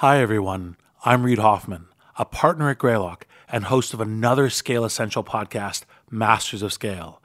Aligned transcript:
Hi, 0.00 0.20
everyone. 0.20 0.76
I'm 1.04 1.24
Reid 1.24 1.40
Hoffman, 1.40 1.86
a 2.16 2.24
partner 2.24 2.70
at 2.70 2.78
Greylock 2.78 3.26
and 3.48 3.64
host 3.64 3.92
of 3.92 4.00
another 4.00 4.48
Scale 4.48 4.84
Essential 4.84 5.24
podcast, 5.24 5.86
Masters 6.08 6.62
of 6.62 6.72
Scale. 6.72 7.20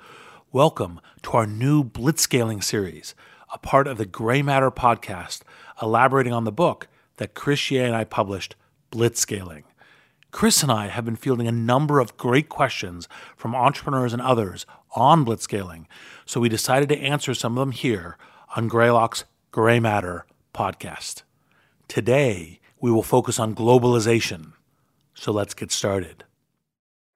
Welcome 0.51 0.99
to 1.21 1.33
our 1.33 1.45
new 1.45 1.83
Blitzscaling 1.83 2.63
series, 2.63 3.13
a 3.53 3.59
part 3.59 3.85
of 3.85 3.99
the 3.99 4.07
Grey 4.07 4.41
Matter 4.41 4.71
podcast, 4.71 5.41
elaborating 5.83 6.33
on 6.33 6.45
the 6.45 6.51
book 6.51 6.87
that 7.17 7.35
Chris 7.35 7.69
Yeh 7.69 7.85
and 7.85 7.95
I 7.95 8.05
published, 8.05 8.55
Blitzscaling. 8.91 9.65
Chris 10.31 10.63
and 10.63 10.71
I 10.71 10.87
have 10.87 11.05
been 11.05 11.15
fielding 11.15 11.47
a 11.47 11.51
number 11.51 11.99
of 11.99 12.17
great 12.17 12.49
questions 12.49 13.07
from 13.37 13.53
entrepreneurs 13.53 14.13
and 14.13 14.21
others 14.23 14.65
on 14.95 15.23
blitzscaling, 15.23 15.85
so 16.25 16.39
we 16.39 16.49
decided 16.49 16.89
to 16.89 16.97
answer 16.97 17.35
some 17.35 17.55
of 17.55 17.61
them 17.61 17.71
here 17.71 18.17
on 18.55 18.67
Greylock's 18.67 19.25
Grey 19.51 19.79
Matter 19.79 20.25
podcast. 20.55 21.21
Today, 21.87 22.59
we 22.83 22.91
will 22.91 23.01
focus 23.01 23.39
on 23.39 23.55
globalization. 23.55 24.51
So 25.13 25.31
let's 25.31 25.53
get 25.53 25.71
started. 25.71 26.25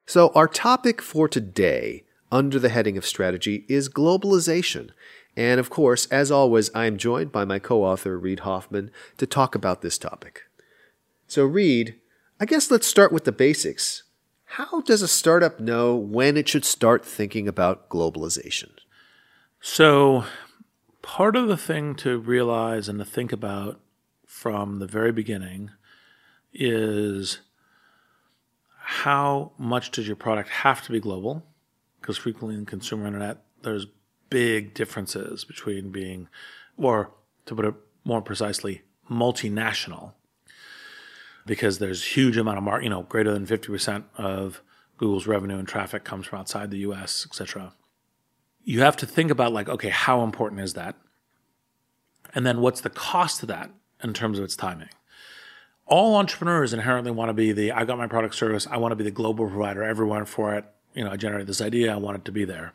So, 0.05 0.31
our 0.33 0.47
topic 0.47 1.01
for 1.01 1.27
today, 1.27 2.05
under 2.31 2.57
the 2.57 2.69
heading 2.69 2.97
of 2.97 3.05
strategy, 3.05 3.65
is 3.67 3.89
globalization. 3.89 4.91
And 5.35 5.59
of 5.59 5.69
course, 5.69 6.05
as 6.05 6.31
always, 6.31 6.73
I 6.73 6.85
am 6.85 6.95
joined 6.95 7.33
by 7.33 7.43
my 7.43 7.59
co 7.59 7.83
author, 7.83 8.17
Reid 8.17 8.39
Hoffman, 8.39 8.91
to 9.17 9.27
talk 9.27 9.55
about 9.55 9.81
this 9.81 9.97
topic. 9.97 10.43
So, 11.27 11.43
Reid, 11.43 11.95
I 12.39 12.45
guess 12.45 12.71
let's 12.71 12.87
start 12.87 13.11
with 13.11 13.25
the 13.25 13.33
basics. 13.33 14.03
How 14.45 14.79
does 14.79 15.01
a 15.01 15.07
startup 15.09 15.59
know 15.59 15.97
when 15.97 16.37
it 16.37 16.47
should 16.47 16.63
start 16.63 17.05
thinking 17.05 17.45
about 17.45 17.89
globalization? 17.89 18.69
So, 19.59 20.23
part 21.01 21.35
of 21.35 21.49
the 21.49 21.57
thing 21.57 21.93
to 21.95 22.19
realize 22.19 22.87
and 22.87 22.99
to 22.99 23.05
think 23.05 23.33
about 23.33 23.81
from 24.37 24.77
the 24.77 24.85
very 24.85 25.11
beginning 25.11 25.71
is 26.53 27.39
how 28.75 29.51
much 29.57 29.89
does 29.89 30.05
your 30.05 30.15
product 30.15 30.49
have 30.49 30.83
to 30.83 30.91
be 30.91 30.99
global? 30.99 31.43
Because 31.99 32.17
frequently 32.17 32.55
in 32.55 32.67
consumer 32.67 33.07
internet, 33.07 33.43
there's 33.63 33.87
big 34.29 34.75
differences 34.75 35.43
between 35.43 35.89
being, 35.89 36.27
or 36.77 37.09
to 37.47 37.55
put 37.55 37.65
it 37.65 37.73
more 38.03 38.21
precisely, 38.21 38.83
multinational 39.09 40.13
because 41.47 41.79
there's 41.79 42.03
huge 42.03 42.37
amount 42.37 42.59
of 42.59 42.63
market, 42.63 42.83
you 42.83 42.89
know, 42.91 43.03
greater 43.03 43.33
than 43.33 43.47
50% 43.47 44.03
of 44.17 44.61
Google's 44.97 45.25
revenue 45.25 45.57
and 45.57 45.67
traffic 45.67 46.03
comes 46.03 46.27
from 46.27 46.39
outside 46.39 46.69
the 46.69 46.79
US, 46.89 47.25
et 47.27 47.33
cetera. 47.33 47.73
You 48.63 48.81
have 48.81 48.97
to 48.97 49.07
think 49.07 49.31
about 49.31 49.51
like, 49.51 49.67
okay, 49.67 49.89
how 49.89 50.23
important 50.23 50.61
is 50.61 50.73
that? 50.73 50.95
And 52.35 52.45
then 52.45 52.61
what's 52.61 52.81
the 52.81 52.89
cost 52.91 53.41
of 53.41 53.47
that 53.47 53.71
in 54.03 54.13
terms 54.13 54.37
of 54.37 54.45
its 54.45 54.55
timing? 54.55 54.89
All 55.85 56.17
entrepreneurs 56.17 56.73
inherently 56.73 57.11
want 57.11 57.29
to 57.29 57.33
be 57.33 57.51
the, 57.53 57.71
I 57.71 57.85
got 57.85 57.97
my 57.97 58.07
product 58.07 58.35
service, 58.35 58.67
I 58.69 58.77
want 58.77 58.91
to 58.91 58.95
be 58.97 59.03
the 59.03 59.11
global 59.11 59.47
provider, 59.47 59.83
everyone 59.83 60.25
for 60.25 60.53
it. 60.53 60.65
You 60.93 61.03
know, 61.03 61.11
I 61.11 61.17
generated 61.17 61.47
this 61.47 61.61
idea, 61.61 61.93
I 61.93 61.97
want 61.97 62.17
it 62.17 62.25
to 62.25 62.31
be 62.31 62.43
there. 62.43 62.73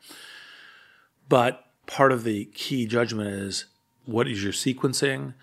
But 1.28 1.66
part 1.86 2.12
of 2.12 2.24
the 2.24 2.46
key 2.46 2.86
judgment 2.86 3.28
is 3.28 3.66
what 4.06 4.28
is 4.28 4.42
your 4.42 4.52
sequencing? 4.52 5.34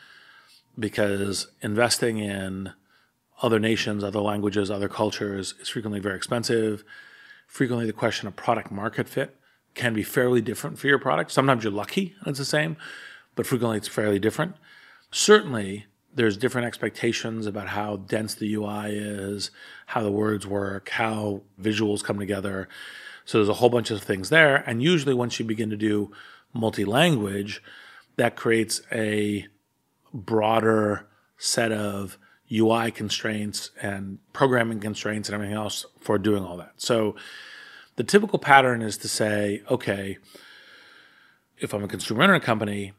Because 0.78 1.48
investing 1.62 2.18
in 2.20 2.74
other 3.42 3.60
nations, 3.60 4.04
other 4.04 4.20
languages, 4.20 4.72
other 4.72 4.90
cultures 4.90 5.56
is 5.62 5.70
frequently 5.70 6.00
very 6.00 6.16
expensive. 6.16 6.84
Frequently, 7.48 7.86
the 7.86 7.94
question 7.94 8.28
of 8.28 8.36
product 8.36 8.72
market 8.72 9.08
fit 9.08 9.36
can 9.76 9.94
be 9.94 10.04
fairly 10.04 10.42
different 10.42 10.78
for 10.78 10.88
your 10.88 11.00
product. 11.00 11.32
Sometimes 11.32 11.64
you're 11.64 11.74
lucky 11.74 12.16
and 12.20 12.30
it's 12.30 12.40
the 12.40 12.46
same, 12.46 12.78
but 13.36 13.46
frequently 13.46 13.78
it's 13.78 13.88
fairly 13.88 14.20
different. 14.20 14.56
Certainly, 15.12 15.86
there's 16.14 16.38
different 16.38 16.68
expectations 16.68 17.46
about 17.46 17.70
how 17.70 17.98
dense 17.98 18.36
the 18.36 18.54
UI 18.54 18.92
is, 18.96 19.52
how 19.88 20.02
the 20.04 20.12
words 20.12 20.46
work, 20.46 20.90
how 20.90 21.42
visuals 21.62 22.04
come 22.04 22.20
together. 22.20 22.68
So 23.26 23.38
there's 23.38 23.50
a 23.50 23.54
whole 23.54 23.70
bunch 23.70 23.92
of 23.92 24.02
things 24.02 24.30
there. 24.30 24.58
And 24.68 24.82
usually, 24.84 25.14
once 25.14 25.40
you 25.40 25.46
begin 25.46 25.70
to 25.70 25.78
do 25.78 26.12
multi 26.54 26.86
language, 26.86 27.62
that 28.18 28.36
creates 28.36 28.82
a 28.92 29.48
broader 30.14 31.08
set 31.38 31.72
of 31.72 32.18
UI 32.52 32.92
constraints 32.92 33.72
and 33.82 34.20
programming 34.34 34.80
constraints 34.80 35.30
and 35.30 35.36
everything 35.36 35.56
else 35.56 35.86
for 36.00 36.18
doing 36.18 36.44
all 36.44 36.58
that. 36.58 36.74
So 36.78 37.16
the 37.96 38.04
typical 38.04 38.40
pattern 38.40 38.82
is 38.82 38.98
to 38.98 39.08
say, 39.08 39.62
okay, 39.70 40.18
if 41.60 41.74
I'm 41.74 41.84
a 41.84 41.88
consumer 41.88 42.24
internet 42.24 42.44
company, 42.44 42.94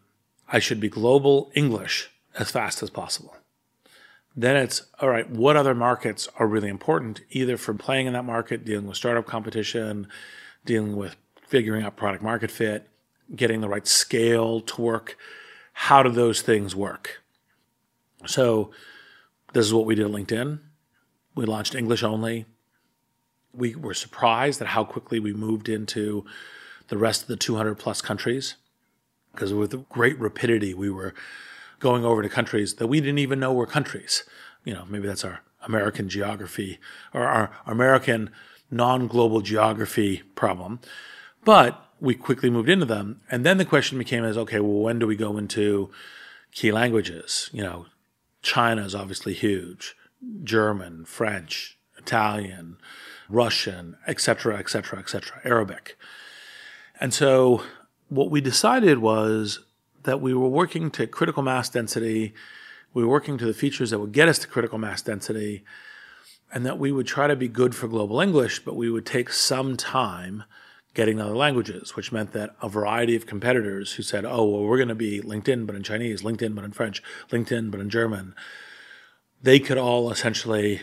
I 0.50 0.58
should 0.58 0.80
be 0.80 0.88
global 0.88 1.50
English 1.54 2.10
as 2.38 2.50
fast 2.50 2.82
as 2.82 2.90
possible. 2.90 3.36
Then 4.36 4.56
it's 4.56 4.82
all 5.00 5.08
right, 5.08 5.28
what 5.28 5.56
other 5.56 5.74
markets 5.74 6.28
are 6.38 6.46
really 6.46 6.68
important, 6.68 7.20
either 7.30 7.56
for 7.56 7.74
playing 7.74 8.06
in 8.06 8.12
that 8.12 8.24
market, 8.24 8.64
dealing 8.64 8.86
with 8.86 8.96
startup 8.96 9.26
competition, 9.26 10.08
dealing 10.64 10.96
with 10.96 11.16
figuring 11.46 11.84
out 11.84 11.96
product 11.96 12.22
market 12.22 12.50
fit, 12.50 12.88
getting 13.34 13.60
the 13.60 13.68
right 13.68 13.86
scale 13.86 14.60
to 14.60 14.80
work. 14.80 15.16
How 15.72 16.02
do 16.02 16.10
those 16.10 16.42
things 16.42 16.76
work? 16.76 17.22
So 18.26 18.70
this 19.52 19.66
is 19.66 19.74
what 19.74 19.86
we 19.86 19.94
did 19.94 20.06
at 20.06 20.12
LinkedIn. 20.12 20.60
We 21.34 21.46
launched 21.46 21.74
English 21.74 22.02
only. 22.02 22.44
We 23.52 23.74
were 23.74 23.94
surprised 23.94 24.60
at 24.60 24.68
how 24.68 24.84
quickly 24.84 25.18
we 25.18 25.32
moved 25.32 25.68
into 25.68 26.24
the 26.88 26.98
rest 26.98 27.22
of 27.22 27.28
the 27.28 27.36
200 27.36 27.76
plus 27.76 28.00
countries 28.00 28.56
because 29.32 29.52
with 29.52 29.88
great 29.88 30.18
rapidity 30.18 30.74
we 30.74 30.90
were 30.90 31.14
going 31.78 32.04
over 32.04 32.22
to 32.22 32.28
countries 32.28 32.74
that 32.74 32.86
we 32.86 33.00
didn't 33.00 33.18
even 33.18 33.40
know 33.40 33.52
were 33.52 33.66
countries. 33.66 34.24
You 34.64 34.74
know, 34.74 34.84
maybe 34.88 35.08
that's 35.08 35.24
our 35.24 35.40
American 35.62 36.08
geography 36.08 36.78
or 37.12 37.26
our 37.26 37.50
American 37.66 38.30
non 38.70 39.06
global 39.06 39.40
geography 39.40 40.22
problem. 40.34 40.80
But 41.44 41.82
we 42.00 42.14
quickly 42.14 42.50
moved 42.50 42.68
into 42.68 42.86
them. 42.86 43.20
And 43.30 43.44
then 43.44 43.58
the 43.58 43.64
question 43.64 43.98
became 43.98 44.24
is 44.24 44.38
okay, 44.38 44.60
well, 44.60 44.82
when 44.82 44.98
do 44.98 45.06
we 45.06 45.16
go 45.16 45.36
into 45.36 45.90
key 46.52 46.72
languages? 46.72 47.50
You 47.52 47.62
know, 47.62 47.86
China 48.42 48.84
is 48.84 48.94
obviously 48.94 49.34
huge. 49.34 49.96
German, 50.42 51.04
French, 51.04 51.78
Italian, 51.96 52.76
Russian, 53.28 53.96
etc., 54.06 54.58
etc., 54.58 54.98
etc., 54.98 55.40
Arabic. 55.44 55.96
And 57.00 57.14
so 57.14 57.62
what 58.10 58.30
we 58.30 58.40
decided 58.40 58.98
was 58.98 59.60
that 60.02 60.20
we 60.20 60.34
were 60.34 60.48
working 60.48 60.90
to 60.90 61.06
critical 61.06 61.42
mass 61.42 61.70
density, 61.70 62.34
we 62.92 63.04
were 63.04 63.10
working 63.10 63.38
to 63.38 63.46
the 63.46 63.54
features 63.54 63.90
that 63.90 64.00
would 64.00 64.12
get 64.12 64.28
us 64.28 64.38
to 64.40 64.48
critical 64.48 64.78
mass 64.78 65.00
density, 65.00 65.64
and 66.52 66.66
that 66.66 66.78
we 66.78 66.90
would 66.90 67.06
try 67.06 67.28
to 67.28 67.36
be 67.36 67.48
good 67.48 67.74
for 67.74 67.86
global 67.86 68.20
English, 68.20 68.64
but 68.64 68.74
we 68.74 68.90
would 68.90 69.06
take 69.06 69.30
some 69.30 69.76
time 69.76 70.42
getting 70.92 71.20
other 71.20 71.36
languages, 71.36 71.94
which 71.94 72.10
meant 72.10 72.32
that 72.32 72.56
a 72.60 72.68
variety 72.68 73.14
of 73.14 73.26
competitors 73.26 73.92
who 73.92 74.02
said, 74.02 74.24
oh, 74.24 74.44
well, 74.44 74.64
we're 74.64 74.76
going 74.76 74.88
to 74.88 74.94
be 74.96 75.20
LinkedIn, 75.20 75.64
but 75.64 75.76
in 75.76 75.84
Chinese, 75.84 76.22
LinkedIn, 76.22 76.56
but 76.56 76.64
in 76.64 76.72
French, 76.72 77.00
LinkedIn, 77.30 77.70
but 77.70 77.80
in 77.80 77.88
German, 77.88 78.34
they 79.40 79.60
could 79.60 79.78
all 79.78 80.10
essentially 80.10 80.82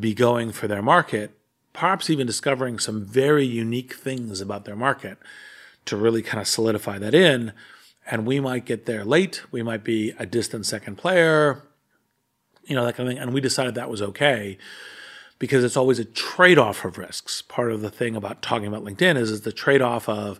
be 0.00 0.14
going 0.14 0.50
for 0.50 0.66
their 0.66 0.80
market, 0.80 1.38
perhaps 1.74 2.08
even 2.08 2.26
discovering 2.26 2.78
some 2.78 3.04
very 3.04 3.44
unique 3.44 3.92
things 3.92 4.40
about 4.40 4.64
their 4.64 4.76
market 4.76 5.18
to 5.86 5.96
really 5.96 6.22
kind 6.22 6.40
of 6.40 6.48
solidify 6.48 6.98
that 6.98 7.14
in. 7.14 7.52
And 8.06 8.26
we 8.26 8.40
might 8.40 8.66
get 8.66 8.86
there 8.86 9.04
late. 9.04 9.42
We 9.50 9.62
might 9.62 9.84
be 9.84 10.12
a 10.18 10.26
distant 10.26 10.66
second 10.66 10.96
player, 10.96 11.62
you 12.64 12.74
know, 12.74 12.84
that 12.84 12.96
kind 12.96 13.08
of 13.08 13.14
thing. 13.14 13.22
And 13.22 13.32
we 13.32 13.40
decided 13.40 13.74
that 13.74 13.90
was 13.90 14.02
okay 14.02 14.58
because 15.38 15.64
it's 15.64 15.76
always 15.76 15.98
a 15.98 16.04
trade 16.04 16.58
off 16.58 16.84
of 16.84 16.98
risks. 16.98 17.42
Part 17.42 17.72
of 17.72 17.80
the 17.80 17.90
thing 17.90 18.16
about 18.16 18.42
talking 18.42 18.66
about 18.66 18.84
LinkedIn 18.84 19.16
is, 19.16 19.30
is 19.30 19.40
the 19.42 19.52
trade 19.52 19.82
off 19.82 20.08
of, 20.08 20.38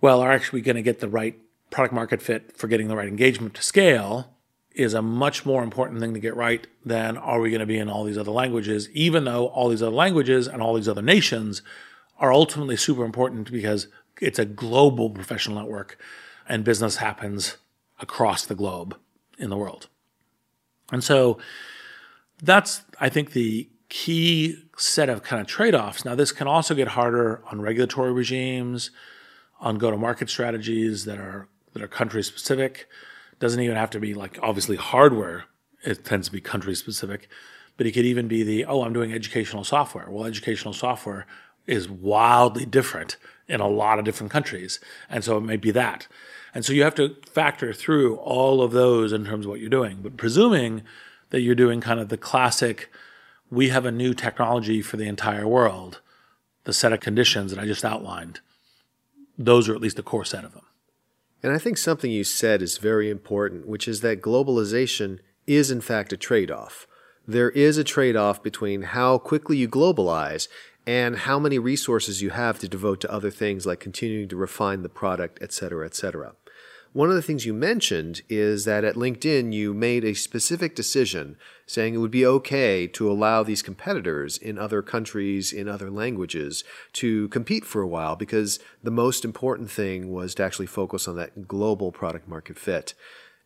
well, 0.00 0.20
are 0.20 0.32
actually 0.32 0.60
going 0.60 0.76
to 0.76 0.82
get 0.82 1.00
the 1.00 1.08
right 1.08 1.38
product 1.70 1.94
market 1.94 2.22
fit 2.22 2.56
for 2.56 2.68
getting 2.68 2.88
the 2.88 2.96
right 2.96 3.08
engagement 3.08 3.54
to 3.54 3.62
scale 3.62 4.30
is 4.74 4.94
a 4.94 5.02
much 5.02 5.46
more 5.46 5.62
important 5.62 6.00
thing 6.00 6.14
to 6.14 6.20
get 6.20 6.34
right 6.34 6.66
than 6.84 7.16
are 7.16 7.40
we 7.40 7.50
going 7.50 7.60
to 7.60 7.66
be 7.66 7.78
in 7.78 7.88
all 7.88 8.04
these 8.04 8.18
other 8.18 8.30
languages, 8.30 8.88
even 8.90 9.24
though 9.24 9.46
all 9.46 9.68
these 9.68 9.82
other 9.82 9.94
languages 9.94 10.48
and 10.48 10.60
all 10.60 10.74
these 10.74 10.88
other 10.88 11.02
nations 11.02 11.62
are 12.18 12.32
ultimately 12.32 12.76
super 12.76 13.04
important 13.04 13.50
because 13.50 13.88
it's 14.20 14.38
a 14.38 14.44
global 14.44 15.10
professional 15.10 15.60
network 15.60 15.98
and 16.48 16.64
business 16.64 16.96
happens 16.96 17.56
across 18.00 18.44
the 18.44 18.54
globe 18.54 18.96
in 19.38 19.50
the 19.50 19.56
world. 19.56 19.88
And 20.92 21.02
so 21.02 21.38
that's, 22.42 22.82
I 23.00 23.08
think, 23.08 23.32
the 23.32 23.68
key 23.88 24.62
set 24.76 25.08
of 25.08 25.22
kind 25.22 25.40
of 25.40 25.46
trade 25.46 25.74
offs. 25.74 26.04
Now, 26.04 26.14
this 26.14 26.32
can 26.32 26.46
also 26.46 26.74
get 26.74 26.88
harder 26.88 27.42
on 27.50 27.60
regulatory 27.60 28.12
regimes, 28.12 28.90
on 29.60 29.78
go 29.78 29.90
to 29.90 29.96
market 29.96 30.28
strategies 30.28 31.04
that 31.04 31.18
are, 31.18 31.48
that 31.72 31.82
are 31.82 31.88
country 31.88 32.22
specific. 32.22 32.88
Doesn't 33.40 33.60
even 33.60 33.76
have 33.76 33.90
to 33.90 34.00
be 34.00 34.14
like 34.14 34.38
obviously 34.42 34.76
hardware, 34.76 35.44
it 35.84 36.04
tends 36.04 36.28
to 36.28 36.32
be 36.32 36.40
country 36.40 36.74
specific, 36.74 37.28
but 37.76 37.86
it 37.86 37.92
could 37.92 38.04
even 38.04 38.28
be 38.28 38.42
the, 38.42 38.64
oh, 38.64 38.82
I'm 38.82 38.92
doing 38.92 39.12
educational 39.12 39.64
software. 39.64 40.08
Well, 40.08 40.24
educational 40.24 40.74
software, 40.74 41.26
is 41.66 41.88
wildly 41.88 42.66
different 42.66 43.16
in 43.48 43.60
a 43.60 43.68
lot 43.68 43.98
of 43.98 44.04
different 44.04 44.32
countries. 44.32 44.80
And 45.08 45.22
so 45.24 45.36
it 45.36 45.42
may 45.42 45.56
be 45.56 45.70
that. 45.72 46.06
And 46.54 46.64
so 46.64 46.72
you 46.72 46.82
have 46.84 46.94
to 46.96 47.16
factor 47.26 47.72
through 47.72 48.16
all 48.16 48.62
of 48.62 48.72
those 48.72 49.12
in 49.12 49.26
terms 49.26 49.46
of 49.46 49.50
what 49.50 49.60
you're 49.60 49.68
doing. 49.68 49.98
But 50.02 50.16
presuming 50.16 50.82
that 51.30 51.40
you're 51.40 51.54
doing 51.54 51.80
kind 51.80 52.00
of 52.00 52.08
the 52.08 52.16
classic, 52.16 52.90
we 53.50 53.70
have 53.70 53.84
a 53.84 53.92
new 53.92 54.14
technology 54.14 54.80
for 54.80 54.96
the 54.96 55.08
entire 55.08 55.48
world, 55.48 56.00
the 56.64 56.72
set 56.72 56.92
of 56.92 57.00
conditions 57.00 57.50
that 57.50 57.60
I 57.60 57.66
just 57.66 57.84
outlined, 57.84 58.40
those 59.36 59.68
are 59.68 59.74
at 59.74 59.80
least 59.80 59.96
the 59.96 60.02
core 60.02 60.24
set 60.24 60.44
of 60.44 60.52
them. 60.52 60.64
And 61.42 61.52
I 61.52 61.58
think 61.58 61.76
something 61.76 62.10
you 62.10 62.24
said 62.24 62.62
is 62.62 62.78
very 62.78 63.10
important, 63.10 63.66
which 63.66 63.86
is 63.86 64.00
that 64.00 64.22
globalization 64.22 65.18
is 65.46 65.70
in 65.70 65.80
fact 65.80 66.12
a 66.12 66.16
trade 66.16 66.50
off. 66.50 66.86
There 67.26 67.50
is 67.50 67.78
a 67.78 67.84
trade 67.84 68.16
off 68.16 68.42
between 68.42 68.82
how 68.82 69.18
quickly 69.18 69.56
you 69.56 69.68
globalize 69.68 70.48
and 70.86 71.16
how 71.16 71.38
many 71.38 71.58
resources 71.58 72.22
you 72.22 72.30
have 72.30 72.58
to 72.58 72.68
devote 72.68 73.00
to 73.00 73.12
other 73.12 73.30
things 73.30 73.66
like 73.66 73.80
continuing 73.80 74.28
to 74.28 74.36
refine 74.36 74.82
the 74.82 74.88
product, 74.88 75.38
et 75.40 75.52
cetera, 75.52 75.86
et 75.86 75.94
cetera. 75.94 76.34
One 76.92 77.08
of 77.08 77.16
the 77.16 77.22
things 77.22 77.44
you 77.44 77.52
mentioned 77.52 78.22
is 78.28 78.66
that 78.66 78.84
at 78.84 78.94
LinkedIn 78.94 79.52
you 79.52 79.74
made 79.74 80.04
a 80.04 80.14
specific 80.14 80.76
decision 80.76 81.36
saying 81.66 81.92
it 81.92 81.98
would 81.98 82.12
be 82.12 82.24
okay 82.24 82.86
to 82.86 83.10
allow 83.10 83.42
these 83.42 83.62
competitors 83.62 84.38
in 84.38 84.58
other 84.58 84.80
countries, 84.80 85.52
in 85.52 85.66
other 85.66 85.90
languages, 85.90 86.62
to 86.92 87.26
compete 87.30 87.64
for 87.64 87.82
a 87.82 87.88
while 87.88 88.14
because 88.14 88.60
the 88.80 88.92
most 88.92 89.24
important 89.24 89.72
thing 89.72 90.12
was 90.12 90.36
to 90.36 90.44
actually 90.44 90.66
focus 90.66 91.08
on 91.08 91.16
that 91.16 91.48
global 91.48 91.90
product 91.90 92.28
market 92.28 92.56
fit. 92.56 92.94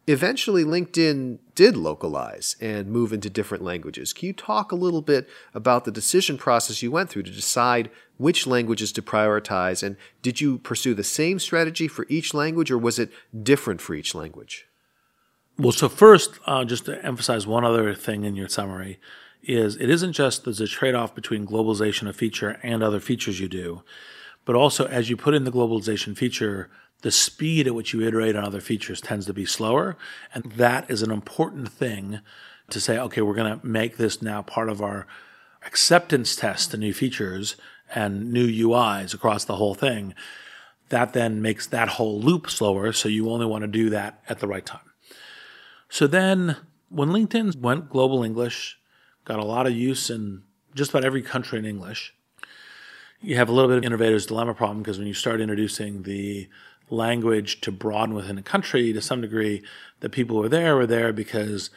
Eventually, 0.08 0.64
LinkedIn 0.64 1.38
did 1.54 1.76
localize 1.76 2.56
and 2.62 2.88
move 2.88 3.12
into 3.12 3.28
different 3.28 3.62
languages. 3.62 4.14
Can 4.14 4.28
you 4.28 4.32
talk 4.32 4.72
a 4.72 4.74
little 4.74 5.02
bit 5.02 5.28
about 5.52 5.84
the 5.84 5.90
decision 5.90 6.38
process 6.38 6.82
you 6.82 6.90
went 6.90 7.10
through 7.10 7.24
to 7.24 7.30
decide 7.30 7.90
which 8.16 8.46
languages 8.46 8.90
to 8.92 9.02
prioritize? 9.02 9.82
And 9.82 9.98
did 10.22 10.40
you 10.40 10.60
pursue 10.60 10.94
the 10.94 11.04
same 11.04 11.38
strategy 11.38 11.88
for 11.88 12.06
each 12.08 12.32
language, 12.32 12.70
or 12.70 12.78
was 12.78 12.98
it 12.98 13.12
different 13.42 13.82
for 13.82 13.94
each 13.94 14.14
language? 14.14 14.66
Well, 15.58 15.72
so 15.72 15.90
first, 15.90 16.40
uh, 16.46 16.64
just 16.64 16.86
to 16.86 17.04
emphasize 17.04 17.46
one 17.46 17.66
other 17.66 17.94
thing 17.94 18.24
in 18.24 18.34
your 18.34 18.48
summary, 18.48 18.98
is 19.42 19.76
it 19.76 19.90
isn't 19.90 20.14
just 20.14 20.44
there's 20.44 20.58
a 20.62 20.66
trade 20.66 20.94
off 20.94 21.14
between 21.14 21.46
globalization 21.46 22.08
of 22.08 22.16
feature 22.16 22.58
and 22.62 22.82
other 22.82 22.98
features 22.98 23.40
you 23.40 23.48
do, 23.48 23.82
but 24.46 24.56
also 24.56 24.86
as 24.86 25.10
you 25.10 25.18
put 25.18 25.34
in 25.34 25.44
the 25.44 25.52
globalization 25.52 26.16
feature, 26.16 26.70
the 27.02 27.10
speed 27.10 27.66
at 27.66 27.74
which 27.74 27.92
you 27.92 28.02
iterate 28.02 28.34
on 28.34 28.44
other 28.44 28.60
features 28.60 29.00
tends 29.00 29.26
to 29.26 29.32
be 29.32 29.46
slower. 29.46 29.96
And 30.34 30.44
that 30.52 30.90
is 30.90 31.02
an 31.02 31.10
important 31.10 31.68
thing 31.68 32.20
to 32.70 32.80
say, 32.80 32.98
okay, 32.98 33.20
we're 33.20 33.34
going 33.34 33.58
to 33.58 33.66
make 33.66 33.96
this 33.96 34.20
now 34.20 34.42
part 34.42 34.68
of 34.68 34.82
our 34.82 35.06
acceptance 35.64 36.34
test 36.36 36.70
to 36.70 36.76
new 36.76 36.92
features 36.92 37.56
and 37.94 38.32
new 38.32 38.46
UIs 38.68 39.14
across 39.14 39.44
the 39.44 39.56
whole 39.56 39.74
thing. 39.74 40.14
That 40.88 41.12
then 41.12 41.40
makes 41.40 41.66
that 41.66 41.90
whole 41.90 42.20
loop 42.20 42.50
slower. 42.50 42.92
So 42.92 43.08
you 43.08 43.30
only 43.30 43.46
want 43.46 43.62
to 43.62 43.68
do 43.68 43.90
that 43.90 44.22
at 44.28 44.40
the 44.40 44.48
right 44.48 44.64
time. 44.64 44.80
So 45.88 46.06
then 46.06 46.56
when 46.88 47.10
LinkedIn 47.10 47.56
went 47.56 47.90
global 47.90 48.22
English, 48.22 48.78
got 49.24 49.38
a 49.38 49.44
lot 49.44 49.66
of 49.66 49.72
use 49.72 50.10
in 50.10 50.42
just 50.74 50.90
about 50.90 51.04
every 51.04 51.22
country 51.22 51.58
in 51.58 51.64
English, 51.64 52.14
you 53.20 53.36
have 53.36 53.48
a 53.48 53.52
little 53.52 53.68
bit 53.68 53.78
of 53.78 53.84
innovator's 53.84 54.26
dilemma 54.26 54.54
problem 54.54 54.78
because 54.78 54.98
when 54.98 55.06
you 55.06 55.14
start 55.14 55.40
introducing 55.40 56.02
the 56.02 56.48
language 56.90 57.60
to 57.62 57.72
broaden 57.72 58.14
within 58.14 58.38
a 58.38 58.42
country 58.42 58.92
to 58.92 59.00
some 59.00 59.20
degree. 59.20 59.62
The 60.00 60.08
people 60.08 60.36
who 60.36 60.44
are 60.44 60.48
there 60.48 60.76
were 60.76 60.86
there 60.86 61.12
because 61.12 61.70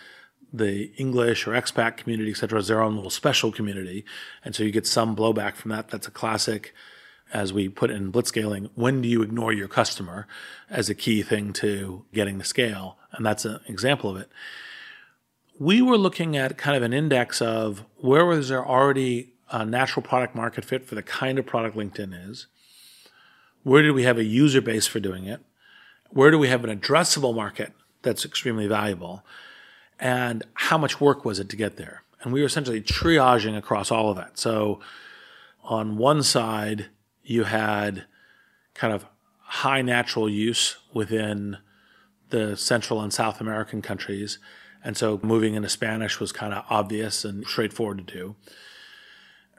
the 0.54 0.92
English 0.98 1.48
or 1.48 1.52
expat 1.52 1.98
community, 1.98 2.32
et 2.32 2.38
cetera, 2.38 2.60
is 2.60 2.68
their 2.68 2.82
own 2.82 2.96
little 2.96 3.10
special 3.10 3.52
community. 3.52 4.04
And 4.44 4.54
so 4.54 4.64
you 4.64 4.72
get 4.72 4.88
some 4.88 5.16
blowback 5.16 5.56
from 5.56 5.72
that. 5.72 5.90
That's 5.90 6.08
a 6.08 6.12
classic, 6.12 6.74
as 7.34 7.54
we 7.54 7.70
put 7.70 7.90
in 7.90 8.12
blitzscaling, 8.12 8.70
when 8.76 9.02
do 9.02 9.08
you 9.08 9.22
ignore 9.22 9.54
your 9.54 9.70
customer 9.70 10.28
as 10.70 10.90
a 10.90 10.96
key 10.96 11.24
thing 11.24 11.54
to 11.54 12.06
getting 12.14 12.38
the 12.38 12.44
scale? 12.44 12.98
And 13.14 13.26
that's 13.26 13.46
an 13.46 13.62
example 13.68 14.10
of 14.10 14.18
it. 14.18 14.30
We 15.58 15.82
were 15.82 15.98
looking 15.98 16.36
at 16.36 16.58
kind 16.58 16.76
of 16.76 16.84
an 16.84 16.92
index 16.92 17.42
of 17.42 17.86
where 17.98 18.26
was 18.26 18.50
there 18.50 18.66
already 18.66 19.34
a 19.52 19.66
natural 19.66 20.04
product 20.04 20.36
market 20.36 20.66
fit 20.66 20.86
for 20.86 20.96
the 20.96 21.04
kind 21.04 21.38
of 21.38 21.46
product 21.46 21.78
LinkedIn 21.78 22.30
is 22.30 22.48
where 23.64 23.84
do 23.84 23.94
we 23.94 24.04
have 24.04 24.18
a 24.18 24.24
user 24.24 24.62
base 24.62 24.88
for 24.88 25.00
doing 25.00 25.26
it? 25.26 25.42
Where 26.10 26.32
do 26.32 26.40
we 26.40 26.50
have 26.50 26.64
an 26.64 26.78
addressable 26.78 27.36
market 27.36 27.74
that's 28.02 28.26
extremely 28.26 28.68
valuable? 28.68 29.24
And 30.00 30.44
how 30.56 30.78
much 30.78 31.00
work 31.00 31.24
was 31.24 31.40
it 31.40 31.50
to 31.50 31.56
get 31.56 31.78
there? 31.78 32.04
And 32.22 32.34
we 32.34 32.42
were 32.42 32.48
essentially 32.48 32.82
triaging 32.82 33.58
across 33.58 33.92
all 33.92 34.10
of 34.10 34.18
that. 34.18 34.38
So 34.38 34.80
on 35.64 35.98
one 35.98 36.24
side, 36.24 36.88
you 37.24 37.46
had 37.46 38.06
kind 38.74 38.94
of 38.94 39.06
high 39.40 39.82
natural 39.82 40.30
use 40.30 40.78
within 40.94 41.58
the 42.30 42.56
Central 42.58 43.02
and 43.02 43.14
South 43.14 43.42
American 43.42 43.82
countries. 43.82 44.40
And 44.84 44.98
so 44.98 45.20
moving 45.22 45.54
into 45.54 45.70
Spanish 45.70 46.20
was 46.20 46.32
kind 46.32 46.54
of 46.54 46.66
obvious 46.70 47.24
and 47.24 47.46
straightforward 47.46 48.00
to 48.00 48.14
do. 48.14 48.36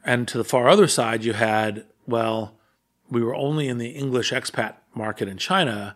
And 0.05 0.27
to 0.29 0.39
the 0.39 0.45
far 0.45 0.69
other 0.69 0.89
side, 0.89 1.25
you 1.25 1.35
had, 1.35 1.87
well, 2.07 2.59
we 3.12 3.23
were 3.23 3.35
only 3.35 3.69
in 3.69 3.79
the 3.79 3.91
English 3.91 4.32
expat 4.32 4.76
market 4.94 5.29
in 5.29 5.37
China, 5.37 5.94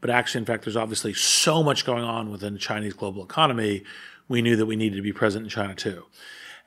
but 0.00 0.10
actually, 0.10 0.40
in 0.40 0.46
fact, 0.46 0.64
there's 0.64 0.76
obviously 0.76 1.12
so 1.14 1.62
much 1.62 1.84
going 1.84 2.04
on 2.04 2.30
within 2.30 2.54
the 2.54 2.58
Chinese 2.58 2.94
global 2.94 3.22
economy. 3.22 3.84
We 4.28 4.42
knew 4.42 4.56
that 4.56 4.66
we 4.66 4.76
needed 4.76 4.96
to 4.96 5.02
be 5.02 5.12
present 5.12 5.44
in 5.44 5.50
China 5.50 5.74
too. 5.74 6.04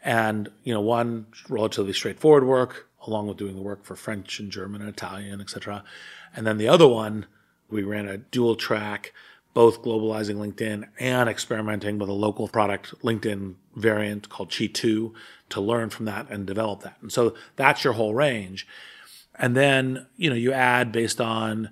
And, 0.04 0.50
you 0.64 0.74
know, 0.74 0.82
one 0.82 1.28
relatively 1.50 1.94
straightforward 1.94 2.46
work, 2.46 2.88
along 3.08 3.28
with 3.28 3.38
doing 3.38 3.56
the 3.56 3.62
work 3.62 3.84
for 3.84 3.96
French 3.96 4.40
and 4.40 4.52
German 4.52 4.82
and 4.82 4.90
Italian, 4.90 5.42
et 5.42 5.50
cetera. 5.50 5.84
And 6.36 6.46
then 6.46 6.58
the 6.58 6.68
other 6.68 6.88
one, 6.88 7.26
we 7.70 7.84
ran 7.84 8.08
a 8.08 8.18
dual 8.18 8.56
track, 8.56 9.14
both 9.54 9.82
globalizing 9.82 10.36
LinkedIn 10.36 10.88
and 11.00 11.28
experimenting 11.28 11.98
with 11.98 12.10
a 12.10 12.14
local 12.14 12.48
product 12.48 12.94
LinkedIn 13.02 13.56
variant 13.76 14.30
called 14.30 14.50
Chitu 14.50 15.14
to 15.50 15.62
learn 15.62 15.90
from 15.90 16.06
that 16.06 16.30
and 16.30 16.46
develop 16.46 16.82
that. 16.82 16.98
And 17.02 17.12
so 17.12 17.34
that's 17.56 17.84
your 17.84 17.94
whole 17.94 18.14
range. 18.14 18.68
And 19.38 19.56
then, 19.56 20.08
you 20.16 20.30
know, 20.30 20.36
you 20.36 20.52
add 20.52 20.92
based 20.92 21.22
on 21.22 21.70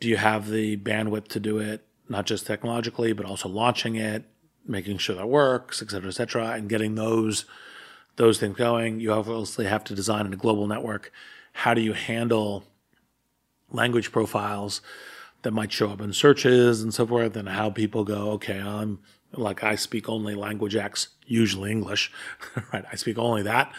do 0.00 0.08
you 0.08 0.16
have 0.16 0.50
the 0.50 0.76
bandwidth 0.76 1.28
to 1.28 1.40
do 1.40 1.58
it, 1.58 1.86
not 2.08 2.26
just 2.26 2.46
technologically, 2.46 3.12
but 3.12 3.24
also 3.24 3.48
launching 3.48 3.94
it, 3.94 4.24
making 4.66 4.98
sure 4.98 5.14
that 5.16 5.28
works, 5.28 5.80
et 5.80 5.90
cetera, 5.90 6.08
et 6.08 6.14
cetera, 6.14 6.50
and 6.50 6.68
getting 6.68 6.94
those 6.94 7.44
those 8.16 8.38
things 8.38 8.56
going. 8.56 9.00
You 9.00 9.12
obviously 9.12 9.66
have 9.66 9.84
to 9.84 9.94
design 9.94 10.26
in 10.26 10.32
a 10.32 10.36
global 10.36 10.66
network. 10.66 11.12
How 11.52 11.72
do 11.72 11.80
you 11.80 11.92
handle 11.94 12.64
language 13.70 14.12
profiles 14.12 14.82
that 15.42 15.52
might 15.52 15.72
show 15.72 15.90
up 15.90 16.00
in 16.00 16.12
searches 16.12 16.82
and 16.82 16.92
so 16.92 17.06
forth, 17.06 17.36
and 17.36 17.48
how 17.48 17.70
people 17.70 18.04
go, 18.04 18.32
okay, 18.32 18.60
I'm 18.60 18.98
like 19.32 19.64
I 19.64 19.76
speak 19.76 20.08
only 20.08 20.34
language 20.34 20.76
X, 20.76 21.08
usually 21.26 21.70
English, 21.70 22.12
right? 22.72 22.84
I 22.90 22.96
speak 22.96 23.18
only 23.18 23.42
that. 23.42 23.72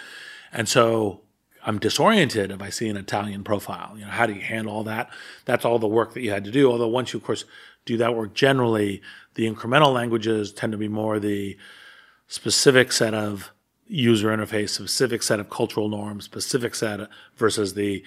And 0.51 0.67
so 0.67 1.22
I'm 1.65 1.79
disoriented 1.79 2.51
if 2.51 2.62
I 2.62 2.70
see 2.70 2.89
an 2.89 2.98
Italian 2.98 3.43
profile. 3.43 3.93
You 3.96 4.05
know, 4.05 4.12
how 4.12 4.25
do 4.25 4.34
you 4.34 4.41
handle 4.41 4.74
all 4.74 4.84
that? 4.84 5.10
That's 5.46 5.65
all 5.65 5.79
the 5.79 5.88
work 5.88 6.13
that 6.13 6.22
you 6.22 6.32
had 6.32 6.43
to 6.46 6.51
do. 6.51 6.72
Although 6.72 6.88
once 6.88 7.13
you, 7.13 7.20
of 7.20 7.25
course, 7.25 7.46
do 7.86 7.98
that 7.98 8.15
work, 8.15 8.34
generally 8.34 9.01
the 9.36 9.50
incremental 9.50 9.93
languages 9.93 10.51
tend 10.51 10.72
to 10.72 10.77
be 10.77 10.88
more 10.88 11.20
the 11.20 11.58
specific 12.27 12.91
set 12.91 13.13
of 13.13 13.51
user 13.88 14.29
interface, 14.29 14.70
specific 14.70 15.24
set 15.24 15.39
of 15.39 15.50
cultural 15.50 15.89
norms, 15.89 16.25
specific 16.25 16.75
set 16.75 17.08
versus 17.36 17.74
the, 17.74 18.03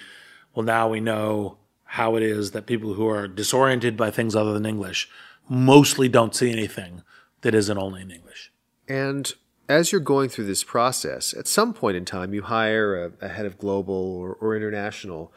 well, 0.55 0.65
now 0.65 0.89
we 0.89 1.01
know 1.01 1.59
how 1.85 2.17
it 2.17 2.23
is 2.23 2.51
that 2.51 2.67
people 2.67 2.95
who 2.95 3.09
are 3.09 3.29
disoriented 3.29 3.97
by 3.97 4.11
things 4.11 4.35
other 4.35 4.53
than 4.53 4.67
English 4.67 5.09
mostly 5.49 6.09
don't 6.09 6.35
see 6.35 6.51
anything 6.51 7.03
that 7.43 7.55
isn't 7.55 7.79
only 7.79 8.03
in 8.03 8.11
English. 8.11 8.53
And 8.89 9.33
as 9.69 9.91
you're 9.91 10.01
going 10.01 10.29
through 10.29 10.47
this 10.47 10.65
process, 10.65 11.35
at 11.35 11.47
some 11.47 11.73
point 11.73 11.97
in 11.97 12.05
time, 12.05 12.33
you 12.33 12.43
hire 12.43 13.05
a, 13.21 13.27
a 13.27 13.29
head 13.29 13.47
of 13.47 13.59
global 13.59 13.95
or, 13.95 14.35
or, 14.35 14.57
international. 14.57 15.33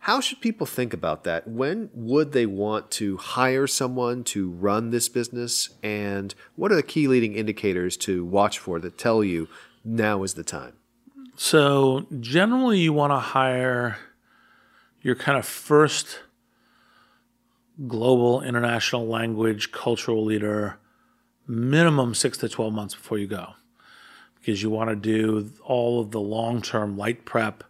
How 0.00 0.20
should 0.20 0.40
people 0.40 0.66
think 0.66 0.92
about 0.92 1.24
that? 1.24 1.48
When 1.48 1.90
would 1.92 2.32
they 2.32 2.46
want 2.46 2.90
to 2.92 3.16
hire 3.16 3.66
someone 3.66 4.22
to 4.24 4.50
run 4.50 4.90
this 4.90 5.08
business? 5.08 5.70
And 5.82 6.34
what 6.54 6.70
are 6.70 6.76
the 6.76 6.82
key 6.82 7.08
leading 7.08 7.34
indicators 7.34 7.96
to 7.98 8.24
watch 8.24 8.58
for 8.58 8.78
that 8.78 8.98
tell 8.98 9.24
you 9.24 9.48
now 9.84 10.22
is 10.22 10.34
the 10.34 10.44
time? 10.44 10.74
So, 11.34 12.06
generally, 12.20 12.78
you 12.78 12.92
want 12.92 13.12
to 13.12 13.18
hire 13.18 13.98
your 15.02 15.16
kind 15.16 15.38
of 15.38 15.44
first 15.44 16.20
global 17.86 18.42
international 18.42 19.06
language 19.06 19.70
cultural 19.70 20.24
leader 20.24 20.78
minimum 21.46 22.14
six 22.14 22.38
to 22.38 22.48
12 22.48 22.72
months 22.72 22.94
before 22.94 23.18
you 23.18 23.26
go 23.26 23.54
because 24.46 24.62
you 24.62 24.70
want 24.70 24.90
to 24.90 24.96
do 24.96 25.50
all 25.64 26.00
of 26.00 26.12
the 26.12 26.20
long 26.20 26.62
term 26.62 26.96
light 26.96 27.24
prep. 27.24 27.64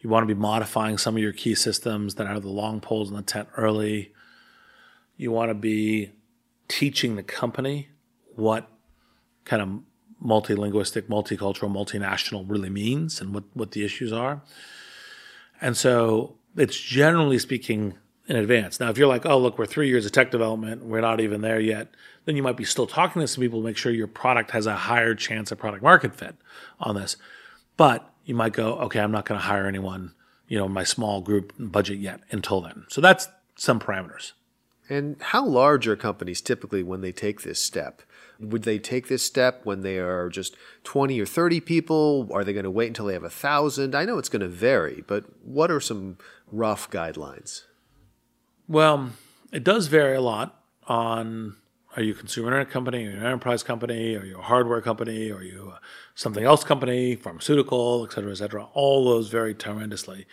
You 0.00 0.10
want 0.10 0.26
to 0.26 0.34
be 0.34 0.38
modifying 0.38 0.98
some 0.98 1.16
of 1.16 1.22
your 1.22 1.32
key 1.32 1.54
systems 1.54 2.16
that 2.16 2.26
are 2.26 2.40
the 2.40 2.48
long 2.48 2.80
poles 2.80 3.08
in 3.08 3.16
the 3.16 3.22
tent 3.22 3.48
early. 3.56 4.12
You 5.16 5.30
want 5.30 5.50
to 5.50 5.54
be 5.54 6.10
teaching 6.68 7.16
the 7.16 7.22
company 7.22 7.88
what 8.34 8.68
kind 9.44 9.62
of 9.62 9.68
multilinguistic, 10.24 11.02
multicultural, 11.02 11.70
multinational 11.70 12.44
really 12.48 12.70
means 12.70 13.20
and 13.20 13.34
what, 13.34 13.44
what 13.54 13.72
the 13.72 13.84
issues 13.84 14.12
are. 14.12 14.42
And 15.60 15.76
so 15.76 16.36
it's 16.56 16.78
generally 16.78 17.38
speaking 17.38 17.94
in 18.28 18.36
advance. 18.36 18.78
Now, 18.78 18.90
if 18.90 18.98
you're 18.98 19.08
like, 19.08 19.26
oh, 19.26 19.38
look, 19.38 19.58
we're 19.58 19.66
three 19.66 19.88
years 19.88 20.06
of 20.06 20.12
tech 20.12 20.30
development, 20.30 20.84
we're 20.84 21.00
not 21.00 21.20
even 21.20 21.40
there 21.40 21.60
yet, 21.60 21.88
then 22.24 22.36
you 22.36 22.42
might 22.42 22.56
be 22.56 22.64
still 22.64 22.86
talking 22.86 23.20
to 23.20 23.26
some 23.26 23.42
people 23.42 23.60
to 23.60 23.64
make 23.64 23.76
sure 23.76 23.92
your 23.92 24.06
product 24.06 24.52
has 24.52 24.66
a 24.66 24.76
higher 24.76 25.14
chance 25.14 25.50
of 25.50 25.58
product 25.58 25.82
market 25.82 26.14
fit 26.14 26.36
on 26.80 26.94
this. 26.94 27.16
But 27.76 28.08
you 28.24 28.34
might 28.34 28.52
go, 28.52 28.74
okay, 28.74 29.00
I'm 29.00 29.12
not 29.12 29.24
going 29.24 29.40
to 29.40 29.46
hire 29.46 29.66
anyone, 29.66 30.14
you 30.46 30.58
know, 30.58 30.68
my 30.68 30.84
small 30.84 31.20
group 31.20 31.52
budget 31.58 31.98
yet 31.98 32.20
until 32.30 32.60
then. 32.60 32.84
So 32.88 33.00
that's 33.00 33.28
some 33.56 33.80
parameters. 33.80 34.32
And 34.88 35.16
how 35.20 35.44
large 35.44 35.88
are 35.88 35.96
companies 35.96 36.40
typically 36.40 36.82
when 36.82 37.00
they 37.00 37.12
take 37.12 37.42
this 37.42 37.60
step? 37.60 38.02
Would 38.38 38.64
they 38.64 38.78
take 38.78 39.08
this 39.08 39.22
step 39.22 39.60
when 39.64 39.82
they 39.82 39.98
are 39.98 40.28
just 40.28 40.56
20 40.84 41.20
or 41.20 41.26
30 41.26 41.60
people? 41.60 42.28
Are 42.32 42.44
they 42.44 42.52
going 42.52 42.64
to 42.64 42.70
wait 42.70 42.88
until 42.88 43.06
they 43.06 43.12
have 43.14 43.24
a 43.24 43.30
thousand? 43.30 43.94
I 43.94 44.04
know 44.04 44.18
it's 44.18 44.28
going 44.28 44.40
to 44.40 44.48
vary, 44.48 45.04
but 45.06 45.24
what 45.44 45.70
are 45.70 45.80
some 45.80 46.18
rough 46.50 46.90
guidelines? 46.90 47.62
Well, 48.68 49.10
it 49.52 49.64
does 49.64 49.88
vary 49.88 50.16
a 50.16 50.20
lot 50.20 50.62
on 50.86 51.56
are 51.94 52.02
you 52.02 52.12
a 52.12 52.16
consumer 52.16 52.48
internet 52.48 52.70
company, 52.70 53.02
you 53.02 53.10
an 53.10 53.16
enterprise 53.18 53.62
company, 53.62 54.16
are 54.16 54.24
you 54.24 54.38
a 54.38 54.42
hardware 54.42 54.80
company, 54.80 55.30
are 55.30 55.42
you 55.42 55.74
something 56.14 56.42
else 56.42 56.64
company, 56.64 57.16
pharmaceutical, 57.16 58.06
et 58.06 58.12
cetera, 58.12 58.30
et 58.30 58.36
cetera. 58.36 58.64
All 58.72 59.04
those 59.04 59.28
vary 59.28 59.54
tremendously. 59.54 60.26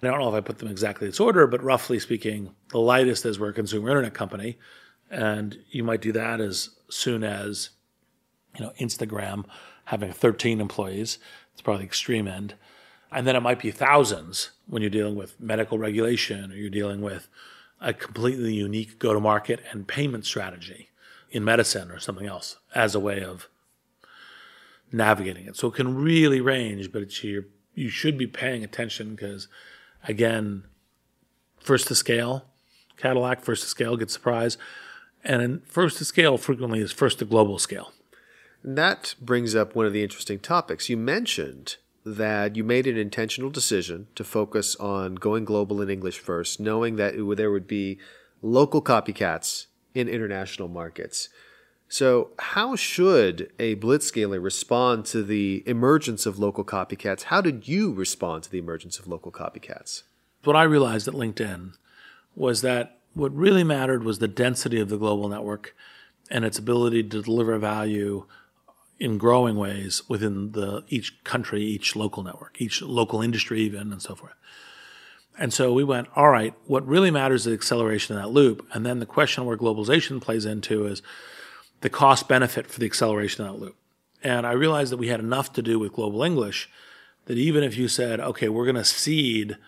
And 0.00 0.08
I 0.08 0.12
don't 0.12 0.20
know 0.20 0.28
if 0.28 0.34
I 0.34 0.40
put 0.40 0.58
them 0.58 0.68
exactly 0.68 1.06
in 1.06 1.10
this 1.10 1.20
order, 1.20 1.46
but 1.46 1.62
roughly 1.64 1.98
speaking, 1.98 2.54
the 2.68 2.78
lightest 2.78 3.24
is 3.24 3.40
we're 3.40 3.48
a 3.48 3.52
consumer 3.52 3.88
internet 3.88 4.14
company. 4.14 4.58
And 5.10 5.58
you 5.70 5.82
might 5.82 6.00
do 6.00 6.12
that 6.12 6.40
as 6.40 6.70
soon 6.90 7.24
as, 7.24 7.70
you 8.56 8.64
know, 8.64 8.72
Instagram 8.78 9.46
having 9.86 10.12
13 10.12 10.60
employees. 10.60 11.18
It's 11.52 11.62
probably 11.62 11.82
the 11.82 11.88
extreme 11.88 12.28
end. 12.28 12.54
And 13.10 13.26
then 13.26 13.36
it 13.36 13.40
might 13.40 13.60
be 13.60 13.70
thousands 13.70 14.50
when 14.66 14.82
you're 14.82 14.90
dealing 14.90 15.16
with 15.16 15.40
medical 15.40 15.78
regulation 15.78 16.52
or 16.52 16.56
you're 16.56 16.70
dealing 16.70 17.00
with 17.00 17.28
a 17.80 17.92
completely 17.92 18.54
unique 18.54 18.98
go 18.98 19.12
to 19.12 19.20
market 19.20 19.60
and 19.70 19.86
payment 19.86 20.24
strategy 20.24 20.90
in 21.30 21.44
medicine 21.44 21.90
or 21.90 21.98
something 21.98 22.26
else 22.26 22.56
as 22.74 22.94
a 22.94 23.00
way 23.00 23.22
of 23.22 23.48
navigating 24.92 25.46
it. 25.46 25.56
So 25.56 25.68
it 25.68 25.74
can 25.74 25.94
really 25.94 26.40
range, 26.40 26.92
but 26.92 27.02
it's 27.02 27.22
your, 27.24 27.46
you 27.74 27.88
should 27.88 28.16
be 28.16 28.26
paying 28.26 28.62
attention 28.62 29.14
because, 29.14 29.48
again, 30.06 30.64
first 31.58 31.88
to 31.88 31.94
scale, 31.94 32.44
Cadillac 32.96 33.42
first 33.42 33.62
to 33.62 33.68
scale 33.68 33.96
gets 33.96 34.12
surprised. 34.12 34.58
And 35.24 35.66
first 35.66 35.98
to 35.98 36.04
scale 36.04 36.36
frequently 36.38 36.80
is 36.80 36.92
first 36.92 37.18
to 37.18 37.24
global 37.24 37.58
scale. 37.58 37.92
And 38.62 38.78
that 38.78 39.14
brings 39.20 39.54
up 39.54 39.74
one 39.74 39.86
of 39.86 39.92
the 39.92 40.02
interesting 40.02 40.38
topics. 40.38 40.88
You 40.88 40.96
mentioned 40.96 41.76
that 42.04 42.54
you 42.54 42.62
made 42.62 42.86
an 42.86 42.98
intentional 42.98 43.50
decision 43.50 44.08
to 44.14 44.24
focus 44.24 44.76
on 44.76 45.14
going 45.14 45.44
global 45.44 45.80
in 45.80 45.88
English 45.88 46.18
first, 46.18 46.60
knowing 46.60 46.96
that 46.96 47.16
would, 47.18 47.38
there 47.38 47.50
would 47.50 47.66
be 47.66 47.98
local 48.42 48.82
copycats 48.82 49.66
in 49.94 50.08
international 50.08 50.68
markets. 50.68 51.30
So, 51.88 52.30
how 52.38 52.76
should 52.76 53.52
a 53.58 53.76
blitzscaler 53.76 54.42
respond 54.42 55.06
to 55.06 55.22
the 55.22 55.62
emergence 55.66 56.26
of 56.26 56.38
local 56.38 56.64
copycats? 56.64 57.24
How 57.24 57.40
did 57.40 57.68
you 57.68 57.92
respond 57.92 58.42
to 58.44 58.50
the 58.50 58.58
emergence 58.58 58.98
of 58.98 59.06
local 59.06 59.30
copycats? 59.30 60.02
What 60.42 60.56
I 60.56 60.64
realized 60.64 61.08
at 61.08 61.14
LinkedIn 61.14 61.74
was 62.34 62.62
that 62.62 62.98
what 63.14 63.34
really 63.34 63.64
mattered 63.64 64.02
was 64.02 64.18
the 64.18 64.28
density 64.28 64.80
of 64.80 64.88
the 64.88 64.96
global 64.96 65.28
network 65.28 65.74
and 66.30 66.44
its 66.44 66.58
ability 66.58 67.04
to 67.04 67.22
deliver 67.22 67.58
value 67.58 68.26
in 69.04 69.18
growing 69.18 69.54
ways 69.56 70.02
within 70.08 70.52
the 70.52 70.82
each 70.88 71.22
country, 71.24 71.62
each 71.62 71.94
local 71.94 72.22
network, 72.22 72.56
each 72.58 72.80
local 72.80 73.20
industry, 73.20 73.60
even, 73.60 73.92
and 73.92 74.00
so 74.00 74.14
forth. 74.14 74.32
And 75.38 75.52
so 75.52 75.74
we 75.74 75.84
went, 75.84 76.08
all 76.16 76.30
right, 76.30 76.54
what 76.64 76.86
really 76.86 77.10
matters 77.10 77.42
is 77.42 77.44
the 77.44 77.52
acceleration 77.52 78.16
of 78.16 78.22
that 78.22 78.30
loop. 78.30 78.66
And 78.72 78.86
then 78.86 79.00
the 79.00 79.06
question 79.06 79.44
where 79.44 79.58
globalization 79.58 80.22
plays 80.22 80.46
into 80.46 80.86
is 80.86 81.02
the 81.82 81.90
cost 81.90 82.28
benefit 82.28 82.66
for 82.66 82.80
the 82.80 82.86
acceleration 82.86 83.44
of 83.44 83.52
that 83.52 83.60
loop. 83.60 83.76
And 84.22 84.46
I 84.46 84.52
realized 84.52 84.90
that 84.90 84.96
we 84.96 85.08
had 85.08 85.20
enough 85.20 85.52
to 85.52 85.60
do 85.60 85.78
with 85.78 85.92
global 85.92 86.22
English 86.22 86.70
that 87.26 87.36
even 87.36 87.62
if 87.62 87.76
you 87.76 87.88
said, 87.88 88.20
okay, 88.20 88.48
we're 88.48 88.64
going 88.64 88.74
to 88.74 88.84
cede 88.86 89.58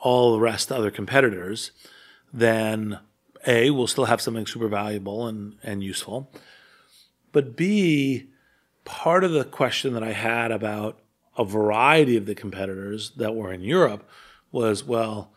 all 0.00 0.32
the 0.32 0.40
rest 0.40 0.68
to 0.68 0.76
other 0.76 0.92
competitors, 0.92 1.72
then 2.32 3.00
A, 3.48 3.70
we'll 3.70 3.88
still 3.88 4.04
have 4.04 4.20
something 4.20 4.46
super 4.46 4.68
valuable 4.68 5.26
and, 5.26 5.56
and 5.64 5.82
useful. 5.82 6.30
But 7.32 7.56
B, 7.56 8.28
part 8.86 9.24
of 9.24 9.32
the 9.32 9.44
question 9.44 9.92
that 9.92 10.02
I 10.02 10.12
had 10.12 10.50
about 10.50 10.98
a 11.36 11.44
variety 11.44 12.16
of 12.16 12.24
the 12.24 12.34
competitors 12.34 13.10
that 13.16 13.34
were 13.34 13.52
in 13.52 13.60
Europe 13.60 14.08
was, 14.50 14.84
well, 14.84 15.32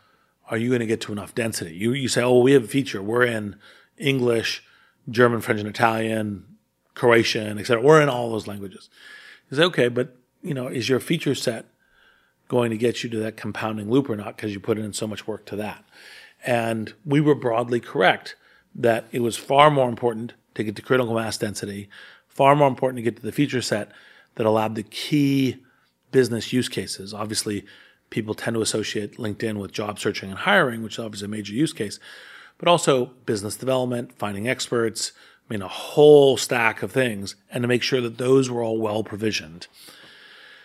are 0.49 0.57
you 0.57 0.69
going 0.69 0.79
to 0.79 0.85
get 0.85 1.01
to 1.01 1.11
enough 1.11 1.35
density? 1.35 1.75
You, 1.75 1.91
you 1.91 2.07
say, 2.07 2.21
oh, 2.21 2.39
we 2.39 2.53
have 2.53 2.63
a 2.63 2.67
feature. 2.67 3.01
We're 3.01 3.25
in 3.25 3.57
English, 3.97 4.63
German, 5.09 5.41
French, 5.41 5.59
and 5.59 5.67
Italian, 5.67 6.45
Croatian, 6.93 7.59
etc. 7.59 7.83
We're 7.83 8.01
in 8.01 8.07
all 8.07 8.31
those 8.31 8.47
languages. 8.47 8.89
You 9.49 9.57
say, 9.57 9.63
okay, 9.63 9.89
but 9.89 10.15
you 10.41 10.53
know, 10.53 10.67
is 10.67 10.87
your 10.87 10.99
feature 10.99 11.35
set 11.35 11.65
going 12.47 12.69
to 12.69 12.77
get 12.77 13.03
you 13.03 13.09
to 13.09 13.19
that 13.19 13.35
compounding 13.35 13.89
loop 13.89 14.09
or 14.09 14.15
not? 14.15 14.37
Because 14.37 14.53
you 14.53 14.59
put 14.59 14.77
in 14.77 14.93
so 14.93 15.07
much 15.07 15.27
work 15.27 15.45
to 15.47 15.55
that. 15.57 15.83
And 16.45 16.93
we 17.03 17.19
were 17.19 17.35
broadly 17.35 17.79
correct 17.79 18.35
that 18.73 19.05
it 19.11 19.19
was 19.19 19.35
far 19.35 19.69
more 19.69 19.89
important 19.89 20.33
to 20.55 20.63
get 20.63 20.75
to 20.77 20.81
critical 20.81 21.13
mass 21.13 21.37
density 21.37 21.89
far 22.39 22.55
more 22.55 22.69
important 22.69 22.95
to 22.95 23.01
get 23.01 23.17
to 23.17 23.21
the 23.21 23.33
feature 23.33 23.61
set 23.61 23.91
that 24.35 24.45
allowed 24.45 24.75
the 24.75 24.83
key 24.83 25.57
business 26.09 26.53
use 26.53 26.69
cases. 26.69 27.13
Obviously, 27.13 27.65
people 28.11 28.33
tend 28.33 28.53
to 28.53 28.61
associate 28.61 29.17
LinkedIn 29.17 29.57
with 29.57 29.73
job 29.73 29.99
searching 29.99 30.29
and 30.29 30.39
hiring, 30.39 30.81
which 30.81 30.93
is 30.93 30.99
obviously 30.99 31.25
a 31.25 31.27
major 31.27 31.53
use 31.53 31.73
case, 31.73 31.99
but 32.57 32.69
also 32.69 33.07
business 33.25 33.57
development, 33.57 34.17
finding 34.17 34.47
experts, 34.47 35.11
I 35.49 35.53
mean, 35.53 35.61
a 35.61 35.67
whole 35.67 36.37
stack 36.37 36.81
of 36.81 36.93
things, 36.93 37.35
and 37.51 37.61
to 37.61 37.67
make 37.67 37.83
sure 37.83 37.99
that 37.99 38.17
those 38.17 38.49
were 38.49 38.63
all 38.63 38.79
well 38.79 39.03
provisioned. 39.03 39.67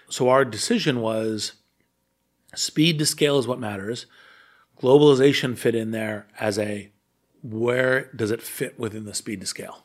So 0.08 0.28
our 0.28 0.44
decision 0.44 1.00
was 1.00 1.54
speed 2.54 3.00
to 3.00 3.06
scale 3.06 3.36
is 3.36 3.48
what 3.48 3.58
matters. 3.58 4.06
Globalization 4.80 5.58
fit 5.58 5.74
in 5.74 5.90
there 5.90 6.28
as 6.38 6.56
a 6.56 6.92
where 7.42 8.12
does 8.14 8.30
it 8.30 8.42
fit 8.42 8.78
within 8.78 9.06
the 9.06 9.12
speed 9.14 9.40
to 9.40 9.46
scale? 9.48 9.84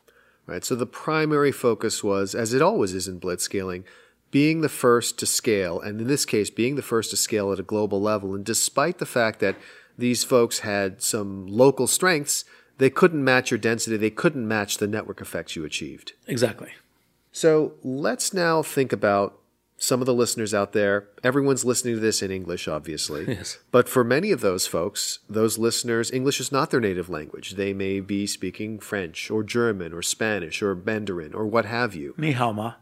Right. 0.50 0.64
So 0.64 0.74
the 0.74 0.84
primary 0.84 1.52
focus 1.52 2.02
was, 2.02 2.34
as 2.34 2.52
it 2.52 2.60
always 2.60 2.92
is 2.92 3.06
in 3.06 3.20
blitzscaling, 3.20 3.84
being 4.32 4.62
the 4.62 4.68
first 4.68 5.16
to 5.20 5.26
scale, 5.26 5.80
and 5.80 6.00
in 6.00 6.08
this 6.08 6.24
case, 6.24 6.50
being 6.50 6.74
the 6.74 6.82
first 6.82 7.10
to 7.10 7.16
scale 7.16 7.52
at 7.52 7.60
a 7.60 7.62
global 7.62 8.02
level. 8.02 8.34
And 8.34 8.44
despite 8.44 8.98
the 8.98 9.06
fact 9.06 9.38
that 9.38 9.54
these 9.96 10.24
folks 10.24 10.60
had 10.60 11.02
some 11.02 11.46
local 11.46 11.86
strengths, 11.86 12.44
they 12.78 12.90
couldn't 12.90 13.22
match 13.22 13.52
your 13.52 13.58
density. 13.58 13.96
They 13.96 14.10
couldn't 14.10 14.48
match 14.48 14.78
the 14.78 14.88
network 14.88 15.20
effects 15.20 15.54
you 15.54 15.64
achieved. 15.64 16.14
Exactly. 16.26 16.72
So 17.30 17.74
let's 17.84 18.34
now 18.34 18.60
think 18.60 18.92
about 18.92 19.38
some 19.82 20.00
of 20.02 20.06
the 20.06 20.14
listeners 20.14 20.52
out 20.52 20.72
there, 20.72 21.08
everyone's 21.24 21.64
listening 21.64 21.94
to 21.94 22.00
this 22.00 22.22
in 22.22 22.30
English, 22.30 22.68
obviously. 22.68 23.24
Yes. 23.40 23.58
But 23.70 23.88
for 23.88 24.04
many 24.04 24.30
of 24.32 24.40
those 24.40 24.66
folks, 24.66 25.20
those 25.28 25.56
listeners, 25.56 26.10
English 26.10 26.38
is 26.40 26.52
not 26.52 26.70
their 26.70 26.80
native 26.80 27.08
language. 27.08 27.52
They 27.52 27.72
may 27.72 28.00
be 28.00 28.26
speaking 28.26 28.78
French 28.78 29.30
or 29.30 29.42
German 29.42 29.94
or 29.94 30.02
Spanish 30.02 30.62
or 30.62 30.74
Mandarin 30.74 31.32
or 31.32 31.46
what 31.46 31.64
have 31.64 31.94
you. 31.94 32.14
Ni 32.18 32.32
hao 32.32 32.52
ma. 32.52 32.74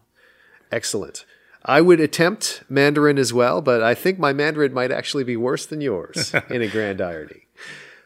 Excellent. 0.72 1.24
I 1.64 1.80
would 1.80 2.00
attempt 2.00 2.64
Mandarin 2.68 3.18
as 3.18 3.32
well, 3.32 3.60
but 3.60 3.82
I 3.82 3.94
think 3.94 4.18
my 4.18 4.32
Mandarin 4.32 4.72
might 4.72 4.90
actually 4.90 5.24
be 5.24 5.36
worse 5.36 5.66
than 5.66 5.80
yours 5.80 6.34
in 6.50 6.62
a 6.62 6.68
grand 6.68 7.00
irony. 7.00 7.46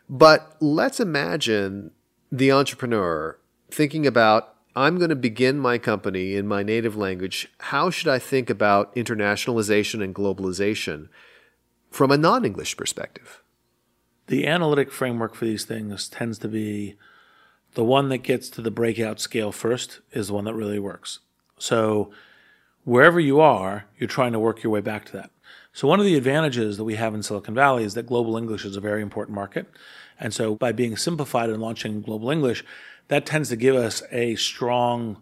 But 0.08 0.56
let's 0.60 1.00
imagine 1.00 1.92
the 2.30 2.52
entrepreneur 2.52 3.38
thinking 3.70 4.06
about 4.06 4.51
I'm 4.74 4.96
going 4.96 5.10
to 5.10 5.16
begin 5.16 5.58
my 5.58 5.76
company 5.78 6.34
in 6.34 6.46
my 6.46 6.62
native 6.62 6.96
language. 6.96 7.48
How 7.58 7.90
should 7.90 8.08
I 8.08 8.18
think 8.18 8.48
about 8.48 8.94
internationalization 8.94 10.02
and 10.02 10.14
globalization 10.14 11.08
from 11.90 12.10
a 12.10 12.16
non 12.16 12.44
English 12.44 12.76
perspective? 12.76 13.42
The 14.28 14.46
analytic 14.46 14.90
framework 14.90 15.34
for 15.34 15.44
these 15.44 15.66
things 15.66 16.08
tends 16.08 16.38
to 16.38 16.48
be 16.48 16.96
the 17.74 17.84
one 17.84 18.08
that 18.08 18.18
gets 18.18 18.48
to 18.50 18.62
the 18.62 18.70
breakout 18.70 19.20
scale 19.20 19.52
first 19.52 20.00
is 20.12 20.28
the 20.28 20.34
one 20.34 20.44
that 20.44 20.54
really 20.54 20.78
works. 20.78 21.18
So, 21.58 22.10
wherever 22.84 23.20
you 23.20 23.40
are, 23.40 23.84
you're 23.98 24.08
trying 24.08 24.32
to 24.32 24.38
work 24.38 24.62
your 24.62 24.72
way 24.72 24.80
back 24.80 25.04
to 25.06 25.12
that. 25.12 25.30
So, 25.74 25.86
one 25.86 26.00
of 26.00 26.06
the 26.06 26.16
advantages 26.16 26.78
that 26.78 26.84
we 26.84 26.94
have 26.94 27.14
in 27.14 27.22
Silicon 27.22 27.54
Valley 27.54 27.84
is 27.84 27.94
that 27.94 28.06
global 28.06 28.36
English 28.36 28.64
is 28.64 28.76
a 28.76 28.80
very 28.80 29.02
important 29.02 29.34
market. 29.34 29.66
And 30.18 30.32
so, 30.32 30.54
by 30.54 30.72
being 30.72 30.96
simplified 30.96 31.50
and 31.50 31.60
launching 31.60 32.00
global 32.00 32.30
English, 32.30 32.64
that 33.08 33.26
tends 33.26 33.48
to 33.50 33.56
give 33.56 33.76
us 33.76 34.02
a 34.10 34.34
strong 34.36 35.18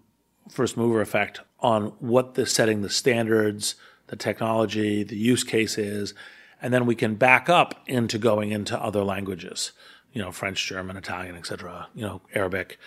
first 0.48 0.76
mover 0.76 1.00
effect 1.00 1.40
on 1.60 1.86
what 1.98 2.34
the 2.34 2.46
setting 2.46 2.82
the 2.82 2.90
standards, 2.90 3.74
the 4.08 4.16
technology, 4.16 5.02
the 5.02 5.16
use 5.16 5.44
case 5.44 5.78
is, 5.78 6.14
and 6.62 6.74
then 6.74 6.86
we 6.86 6.94
can 6.94 7.14
back 7.14 7.48
up 7.48 7.82
into 7.86 8.18
going 8.18 8.50
into 8.50 8.78
other 8.80 9.04
languages, 9.04 9.72
you 10.12 10.20
know, 10.20 10.32
French, 10.32 10.66
German, 10.66 10.96
Italian, 10.96 11.36
etc., 11.36 11.88
you 11.94 12.02
know, 12.02 12.20
Arabic. 12.34 12.78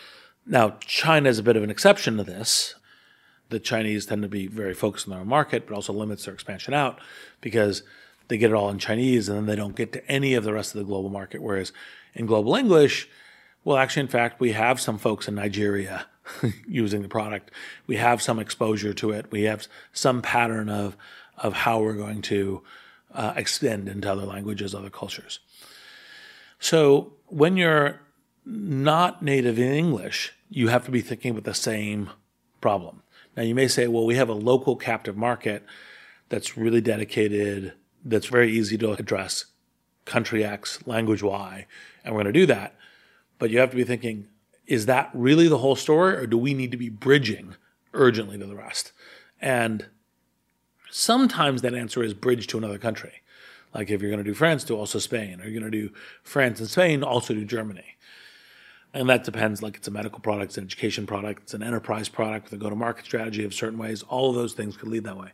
Now, 0.45 0.77
China 0.81 1.29
is 1.29 1.39
a 1.39 1.43
bit 1.43 1.55
of 1.55 1.63
an 1.63 1.69
exception 1.69 2.17
to 2.17 2.23
this. 2.23 2.75
The 3.50 3.59
Chinese 3.59 4.05
tend 4.05 4.23
to 4.23 4.27
be 4.27 4.47
very 4.47 4.73
focused 4.73 5.07
on 5.07 5.12
their 5.12 5.21
own 5.21 5.27
market, 5.27 5.67
but 5.67 5.75
also 5.75 5.93
limits 5.93 6.25
their 6.25 6.33
expansion 6.33 6.73
out 6.73 7.00
because 7.39 7.83
they 8.27 8.38
get 8.38 8.51
it 8.51 8.55
all 8.55 8.69
in 8.69 8.79
Chinese 8.79 9.29
and 9.29 9.38
then 9.38 9.45
they 9.45 9.55
don't 9.55 9.75
get 9.75 9.93
to 9.93 10.07
any 10.09 10.33
of 10.33 10.43
the 10.43 10.53
rest 10.53 10.73
of 10.73 10.79
the 10.79 10.85
global 10.85 11.09
market. 11.09 11.41
Whereas 11.41 11.71
in 12.13 12.25
global 12.25 12.55
English, 12.55 13.07
well, 13.63 13.77
actually, 13.77 14.01
in 14.01 14.08
fact, 14.08 14.39
we 14.39 14.51
have 14.51 14.79
some 14.79 14.98
folks 14.98 15.27
in 15.27 15.36
Nigeria 15.36 16.05
using 16.67 17.01
the 17.01 17.08
product. 17.08 17.51
We 17.88 17.98
have 17.98 18.22
some 18.22 18.39
exposure 18.39 18.93
to 18.93 19.12
it. 19.12 19.32
We 19.32 19.43
have 19.43 19.67
some 19.91 20.22
pattern 20.22 20.70
of 20.70 20.98
of 21.38 21.53
how 21.53 21.79
we're 21.79 21.93
going 21.93 22.22
to 22.22 22.62
uh, 23.13 23.34
extend 23.36 23.89
into 23.89 24.12
other 24.12 24.25
languages, 24.25 24.75
other 24.75 24.89
cultures. 24.89 25.39
So 26.60 27.13
when 27.27 27.58
you're 27.58 28.00
not 28.46 29.22
native 29.22 29.58
in 29.58 29.74
English, 29.74 30.34
you 30.50 30.67
have 30.67 30.86
to 30.86 30.91
be 30.91 31.01
thinking 31.01 31.32
about 31.32 31.43
the 31.43 31.53
same 31.53 32.10
problem. 32.62 33.01
Now, 33.36 33.43
you 33.43 33.55
may 33.55 33.67
say, 33.67 33.88
well, 33.88 34.05
we 34.05 34.15
have 34.15 34.29
a 34.29 34.34
local 34.34 34.75
captive 34.75 35.17
market 35.17 35.63
that's 36.29 36.58
really 36.58 36.82
dedicated, 36.82 37.74
that's 38.05 38.27
very 38.27 38.51
easy 38.51 38.77
to 38.77 38.91
address, 38.93 39.46
country 40.05 40.43
X, 40.43 40.86
language 40.86 41.24
Y, 41.24 41.65
and 42.03 42.13
we're 42.13 42.24
going 42.24 42.34
to 42.34 42.39
do 42.39 42.46
that. 42.46 42.75
But 43.40 43.50
you 43.50 43.60
have 43.60 43.72
to 43.72 43.75
be 43.75 43.84
thinking, 43.84 44.28
is 44.66 44.86
that 44.86 45.10
really 45.13 45.48
the 45.48 45.58
whole 45.58 45.75
story, 45.75 46.16
or 46.16 46.28
do 46.28 46.38
we 46.38 46.54
need 46.54 46.72
to 46.72 46.78
be 46.78 46.90
bridging 46.90 47.56
urgently 47.94 48.38
to 48.38 48.46
the 48.46 48.56
rest? 48.56 48.92
And 49.42 49.88
sometimes 50.90 51.62
that 51.62 51.74
answer 51.74 52.04
is 52.04 52.13
bridge 52.13 52.48
to 52.48 52.58
another 52.58 52.78
country. 52.78 53.22
Like 53.74 53.90
if 53.90 54.02
you're 54.02 54.12
going 54.12 54.24
to 54.24 54.30
do 54.30 54.36
France, 54.36 54.63
do 54.63 54.78
also 54.78 55.00
Spain, 55.00 55.42
or 55.42 55.46
you're 55.46 55.60
going 55.60 55.72
to 55.72 55.78
do 55.78 55.94
France 56.22 56.60
and 56.60 56.70
Spain, 56.70 57.04
also 57.04 57.34
do 57.34 57.44
Germany. 57.44 57.98
And 58.94 59.10
that 59.10 59.24
depends, 59.24 59.63
like 59.63 59.75
it's 59.75 59.88
a 59.88 59.92
medical 59.92 60.20
product, 60.20 60.52
it's 60.52 60.58
an 60.60 60.66
education 60.66 61.08
product, 61.08 61.42
it's 61.44 61.56
an 61.56 61.63
enterprise 61.63 62.10
product 62.10 62.46
with 62.46 62.54
a 62.54 62.63
go 62.63 62.70
to 62.70 62.75
market 62.75 63.06
strategy 63.06 63.44
of 63.44 63.54
certain 63.54 63.80
ways. 63.80 64.04
All 64.04 64.30
of 64.30 64.36
those 64.36 64.54
things 64.54 64.78
could 64.78 64.90
lead 64.90 65.04
that 65.06 65.18
way. 65.18 65.32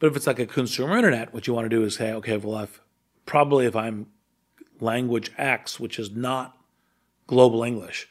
But 0.00 0.08
if 0.08 0.16
it's 0.16 0.26
like 0.26 0.40
a 0.40 0.46
consumer 0.46 0.96
internet, 0.96 1.32
what 1.32 1.46
you 1.46 1.54
want 1.54 1.66
to 1.66 1.68
do 1.68 1.84
is 1.84 1.94
say, 1.94 2.12
okay, 2.12 2.36
well, 2.36 2.58
if 2.64 2.80
probably 3.26 3.66
if 3.66 3.76
I'm 3.76 4.08
language 4.80 5.30
X, 5.38 5.78
which 5.78 6.00
is 6.00 6.10
not 6.10 6.58
global 7.26 7.62
English, 7.62 8.08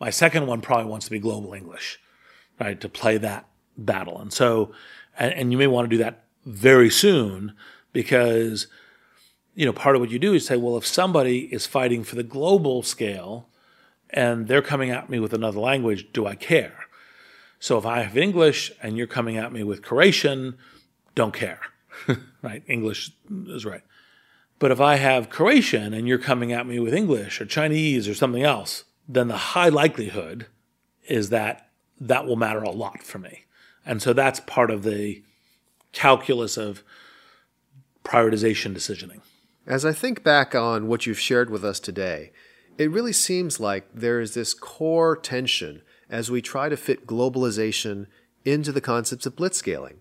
my 0.00 0.10
second 0.10 0.46
one 0.46 0.60
probably 0.60 0.90
wants 0.90 1.06
to 1.06 1.10
be 1.10 1.18
global 1.18 1.54
English, 1.54 2.00
right, 2.60 2.80
to 2.80 2.88
play 2.88 3.18
that 3.18 3.48
battle. 3.76 4.20
And 4.20 4.32
so, 4.32 4.72
and, 5.18 5.32
and 5.34 5.52
you 5.52 5.58
may 5.58 5.66
want 5.66 5.88
to 5.88 5.96
do 5.96 6.02
that 6.02 6.24
very 6.44 6.90
soon 6.90 7.54
because, 7.92 8.66
you 9.54 9.64
know, 9.64 9.72
part 9.72 9.94
of 9.94 10.00
what 10.00 10.10
you 10.10 10.18
do 10.18 10.34
is 10.34 10.46
say, 10.46 10.56
well, 10.56 10.76
if 10.76 10.86
somebody 10.86 11.52
is 11.52 11.66
fighting 11.66 12.04
for 12.04 12.16
the 12.16 12.22
global 12.22 12.82
scale, 12.82 13.48
and 14.12 14.46
they're 14.46 14.62
coming 14.62 14.90
at 14.90 15.08
me 15.08 15.18
with 15.18 15.32
another 15.32 15.58
language, 15.58 16.12
do 16.12 16.26
I 16.26 16.34
care? 16.34 16.86
So 17.58 17.78
if 17.78 17.86
I 17.86 18.02
have 18.02 18.16
English 18.16 18.72
and 18.82 18.96
you're 18.96 19.06
coming 19.06 19.36
at 19.36 19.52
me 19.52 19.62
with 19.62 19.82
Croatian, 19.82 20.58
don't 21.14 21.32
care, 21.32 21.60
right? 22.42 22.62
English 22.66 23.12
is 23.46 23.64
right. 23.64 23.82
But 24.62 24.70
if 24.70 24.80
I 24.80 24.94
have 24.94 25.28
Croatian 25.28 25.92
and 25.92 26.06
you're 26.06 26.18
coming 26.18 26.52
at 26.52 26.68
me 26.68 26.78
with 26.78 26.94
English 26.94 27.40
or 27.40 27.46
Chinese 27.46 28.06
or 28.06 28.14
something 28.14 28.44
else, 28.44 28.84
then 29.08 29.26
the 29.26 29.36
high 29.36 29.68
likelihood 29.68 30.46
is 31.08 31.30
that 31.30 31.68
that 32.00 32.26
will 32.26 32.36
matter 32.36 32.62
a 32.62 32.70
lot 32.70 33.02
for 33.02 33.18
me. 33.18 33.46
And 33.84 34.00
so 34.00 34.12
that's 34.12 34.38
part 34.38 34.70
of 34.70 34.84
the 34.84 35.24
calculus 35.90 36.56
of 36.56 36.84
prioritization 38.04 38.72
decisioning. 38.72 39.20
As 39.66 39.84
I 39.84 39.92
think 39.92 40.22
back 40.22 40.54
on 40.54 40.86
what 40.86 41.06
you've 41.06 41.18
shared 41.18 41.50
with 41.50 41.64
us 41.64 41.80
today, 41.80 42.30
it 42.78 42.88
really 42.88 43.12
seems 43.12 43.58
like 43.58 43.88
there 43.92 44.20
is 44.20 44.34
this 44.34 44.54
core 44.54 45.16
tension 45.16 45.82
as 46.08 46.30
we 46.30 46.40
try 46.40 46.68
to 46.68 46.76
fit 46.76 47.04
globalization 47.04 48.06
into 48.44 48.70
the 48.70 48.80
concepts 48.80 49.26
of 49.26 49.34
blitzscaling. 49.34 49.96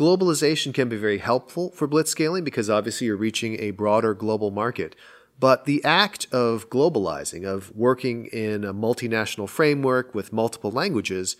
Globalization 0.00 0.72
can 0.72 0.88
be 0.88 0.96
very 0.96 1.18
helpful 1.18 1.72
for 1.72 1.86
blitzscaling 1.86 2.42
because 2.42 2.70
obviously 2.70 3.06
you're 3.06 3.16
reaching 3.18 3.60
a 3.60 3.72
broader 3.72 4.14
global 4.14 4.50
market. 4.50 4.96
But 5.38 5.66
the 5.66 5.84
act 5.84 6.26
of 6.32 6.70
globalizing, 6.70 7.44
of 7.44 7.70
working 7.76 8.24
in 8.24 8.64
a 8.64 8.72
multinational 8.72 9.46
framework 9.46 10.14
with 10.14 10.32
multiple 10.32 10.70
languages, 10.70 11.36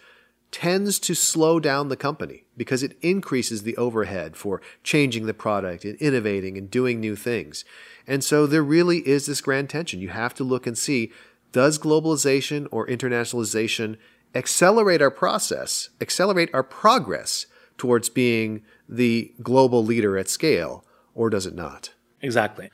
tends 0.51 0.99
to 0.99 1.14
slow 1.14 1.59
down 1.59 1.88
the 1.88 1.96
company 1.96 2.44
because 2.55 2.83
it 2.83 2.99
increases 3.01 3.62
the 3.62 3.79
overhead 3.79 4.37
for 4.37 4.61
changing 4.85 5.25
the 5.25 5.33
product 5.33 5.87
and 5.87 5.96
innovating 5.96 6.59
and 6.59 6.70
doing 6.70 7.01
new 7.01 7.16
things. 7.16 7.64
And 8.07 8.23
so 8.23 8.46
there 8.46 8.62
really 8.62 8.99
is 9.09 9.25
this 9.25 9.40
grand 9.40 9.70
tension. 9.70 10.01
You 10.01 10.11
have 10.11 10.35
to 10.35 10.44
look 10.44 10.66
and 10.66 10.77
see 10.77 11.12
does 11.53 11.79
globalization 11.79 12.68
or 12.70 12.87
internationalization 12.87 13.96
accelerate 14.35 15.01
our 15.01 15.11
process, 15.11 15.88
accelerate 15.99 16.51
our 16.53 16.62
progress 16.62 17.46
towards 17.81 18.11
being 18.11 18.62
the 18.87 19.33
global 19.43 19.83
leader 19.83 20.19
at 20.19 20.29
scale, 20.29 20.85
or 21.14 21.31
does 21.31 21.47
it 21.47 21.55
not? 21.55 21.95
Exactly. 22.21 22.69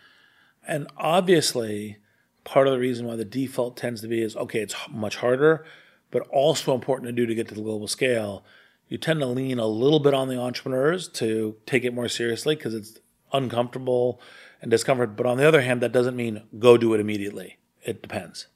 And 0.66 0.88
obviously, 0.96 1.98
part 2.42 2.66
of 2.66 2.72
the 2.72 2.80
reason 2.80 3.06
why 3.06 3.14
the 3.14 3.24
default 3.24 3.76
tends 3.76 4.00
to 4.00 4.08
be 4.08 4.20
is 4.20 4.34
okay, 4.34 4.58
it's 4.58 4.74
much 4.90 5.18
harder, 5.18 5.64
but 6.10 6.26
also 6.30 6.74
important 6.74 7.06
to 7.06 7.12
do 7.12 7.24
to 7.24 7.36
get 7.36 7.46
to 7.46 7.54
the 7.54 7.62
global 7.62 7.86
scale. 7.86 8.44
You 8.88 8.98
tend 8.98 9.20
to 9.20 9.26
lean 9.26 9.60
a 9.60 9.68
little 9.68 10.00
bit 10.00 10.12
on 10.12 10.26
the 10.26 10.40
entrepreneurs 10.40 11.06
to 11.10 11.54
take 11.66 11.84
it 11.84 11.94
more 11.94 12.08
seriously 12.08 12.56
because 12.56 12.74
it's 12.74 12.98
uncomfortable 13.32 14.20
and 14.60 14.72
discomfort. 14.72 15.14
But 15.16 15.26
on 15.26 15.36
the 15.36 15.46
other 15.46 15.60
hand, 15.60 15.80
that 15.82 15.92
doesn't 15.92 16.16
mean 16.16 16.42
go 16.58 16.76
do 16.76 16.94
it 16.94 17.00
immediately. 17.00 17.58
It 17.84 18.02
depends. 18.02 18.48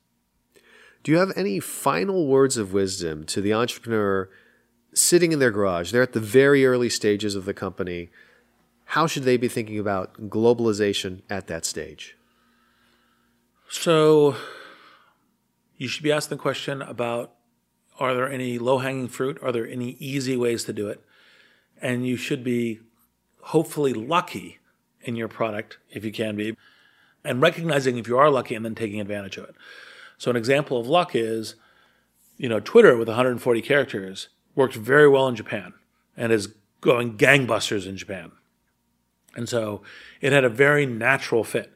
Do 1.04 1.12
you 1.12 1.18
have 1.18 1.30
any 1.36 1.60
final 1.60 2.26
words 2.26 2.56
of 2.56 2.72
wisdom 2.72 3.22
to 3.26 3.40
the 3.40 3.52
entrepreneur 3.52 4.28
sitting 4.94 5.32
in 5.32 5.38
their 5.38 5.50
garage? 5.50 5.92
They're 5.92 6.02
at 6.02 6.12
the 6.12 6.20
very 6.20 6.66
early 6.66 6.88
stages 6.88 7.34
of 7.34 7.44
the 7.44 7.54
company. 7.54 8.10
How 8.86 9.06
should 9.06 9.24
they 9.24 9.36
be 9.36 9.48
thinking 9.48 9.78
about 9.78 10.28
globalization 10.28 11.22
at 11.30 11.46
that 11.46 11.64
stage? 11.64 12.16
So, 13.68 14.34
you 15.76 15.86
should 15.86 16.02
be 16.02 16.12
asking 16.12 16.36
the 16.36 16.42
question 16.42 16.82
about 16.82 17.32
are 17.98 18.14
there 18.14 18.30
any 18.30 18.58
low 18.58 18.78
hanging 18.78 19.08
fruit? 19.08 19.38
Are 19.42 19.52
there 19.52 19.68
any 19.68 19.90
easy 20.00 20.36
ways 20.36 20.64
to 20.64 20.72
do 20.72 20.88
it? 20.88 21.04
And 21.80 22.06
you 22.06 22.16
should 22.16 22.42
be 22.42 22.80
hopefully 23.42 23.92
lucky 23.92 24.58
in 25.02 25.16
your 25.16 25.28
product 25.28 25.78
if 25.90 26.04
you 26.04 26.12
can 26.12 26.36
be, 26.36 26.56
and 27.24 27.40
recognizing 27.40 27.98
if 27.98 28.08
you 28.08 28.18
are 28.18 28.30
lucky 28.30 28.54
and 28.54 28.64
then 28.64 28.74
taking 28.74 29.00
advantage 29.00 29.36
of 29.36 29.44
it. 29.44 29.54
So 30.18 30.30
an 30.30 30.36
example 30.36 30.78
of 30.78 30.86
luck 30.86 31.14
is, 31.14 31.54
you 32.36 32.48
know, 32.48 32.60
Twitter 32.60 32.96
with 32.96 33.08
140 33.08 33.62
characters 33.62 34.28
worked 34.60 34.74
very 34.74 35.08
well 35.08 35.26
in 35.26 35.34
Japan 35.34 35.72
and 36.16 36.30
is 36.30 36.54
going 36.82 37.16
gangbusters 37.16 37.86
in 37.86 37.96
Japan. 37.96 38.30
And 39.34 39.48
so 39.48 39.82
it 40.20 40.32
had 40.32 40.44
a 40.44 40.50
very 40.50 40.84
natural 40.84 41.44
fit. 41.44 41.72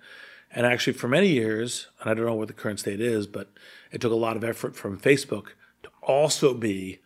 And 0.53 0.67
actually, 0.67 0.93
for 0.93 1.09
many 1.09 1.29
years, 1.29 1.89
and 1.99 2.11
I 2.11 2.15
don't 2.15 2.27
know 2.27 2.35
what 2.35 2.49
the 2.49 2.55
current 2.55 2.79
state 2.79 3.01
is, 3.01 3.27
but 3.27 3.51
it 3.91 4.03
took 4.03 4.13
a 4.13 4.17
lot 4.17 4.37
of 4.37 4.45
effort 4.45 4.77
from 4.77 5.01
Facebook 5.01 5.47
to 5.83 5.89
also 6.03 6.53
be 6.53 7.01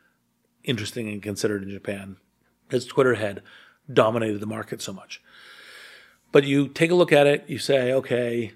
interesting 0.65 1.09
and 1.09 1.23
considered 1.23 1.63
in 1.63 1.71
Japan 1.71 2.17
because 2.67 2.85
Twitter 2.85 3.15
had 3.15 3.43
dominated 3.91 4.41
the 4.41 4.47
market 4.47 4.83
so 4.83 4.93
much. 4.93 5.23
But 6.33 6.45
you 6.45 6.67
take 6.67 6.91
a 6.91 6.97
look 6.97 7.13
at 7.13 7.27
it, 7.29 7.45
you 7.47 7.59
say, 7.59 7.93
okay, 7.93 8.53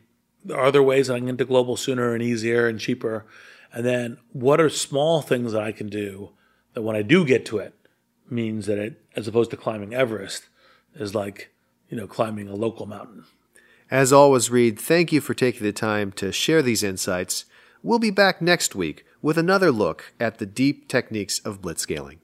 are 0.53 0.73
there 0.73 0.83
ways 0.83 1.09
I 1.09 1.19
can 1.19 1.27
get 1.27 1.39
to 1.39 1.45
global 1.45 1.77
sooner 1.77 2.15
and 2.15 2.23
easier 2.23 2.67
and 2.67 2.81
cheaper? 2.81 3.27
And 3.73 3.87
then 3.87 4.19
what 4.33 4.61
are 4.61 4.69
small 4.69 5.23
things 5.23 5.53
that 5.53 5.63
I 5.63 5.71
can 5.73 5.89
do 5.89 6.33
that 6.75 6.83
when 6.83 6.97
I 6.97 7.03
do 7.03 7.25
get 7.25 7.45
to 7.47 7.59
it 7.59 7.75
means 8.29 8.67
that 8.67 8.79
it, 8.79 9.03
as 9.15 9.29
opposed 9.29 9.51
to 9.51 9.57
climbing 9.57 9.95
Everest, 9.95 10.49
is 10.95 11.15
like, 11.15 11.51
you 11.89 11.97
know, 11.97 12.07
climbing 12.07 12.49
a 12.49 12.55
local 12.55 12.87
mountain. 12.87 13.25
As 13.91 14.13
always, 14.13 14.51
Reid, 14.51 14.79
thank 14.79 15.13
you 15.13 15.21
for 15.21 15.35
taking 15.35 15.63
the 15.63 15.73
time 15.73 16.13
to 16.13 16.33
share 16.33 16.63
these 16.63 16.83
insights. 16.83 17.45
We'll 17.83 17.99
be 17.99 18.11
back 18.11 18.41
next 18.41 18.75
week 18.75 19.05
with 19.21 19.37
another 19.37 19.71
look 19.71 20.13
at 20.19 20.39
the 20.39 20.47
deep 20.47 20.89
techniques 20.89 21.39
of 21.41 21.61
blitzscaling. 21.61 22.19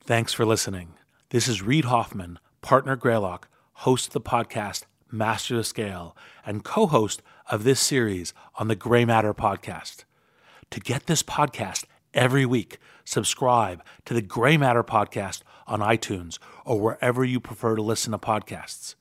Thanks 0.00 0.32
for 0.32 0.44
listening. 0.44 0.94
This 1.30 1.48
is 1.48 1.62
Reid 1.62 1.86
Hoffman, 1.86 2.38
partner 2.60 2.94
Greylock 2.94 3.48
host 3.72 4.12
the 4.12 4.20
podcast 4.20 4.84
Master 5.10 5.56
the 5.56 5.64
Scale 5.64 6.16
and 6.46 6.64
co 6.64 6.86
host 6.86 7.20
of 7.50 7.64
this 7.64 7.80
series 7.80 8.32
on 8.56 8.68
the 8.68 8.76
Grey 8.76 9.04
Matter 9.04 9.34
podcast. 9.34 10.04
To 10.70 10.80
get 10.80 11.06
this 11.06 11.22
podcast 11.22 11.84
every 12.14 12.46
week, 12.46 12.78
subscribe 13.04 13.82
to 14.04 14.14
the 14.14 14.22
Grey 14.22 14.56
Matter 14.56 14.82
podcast 14.82 15.42
on 15.66 15.80
iTunes 15.80 16.38
or 16.64 16.80
wherever 16.80 17.24
you 17.24 17.40
prefer 17.40 17.76
to 17.76 17.82
listen 17.82 18.12
to 18.12 18.18
podcasts. 18.18 18.94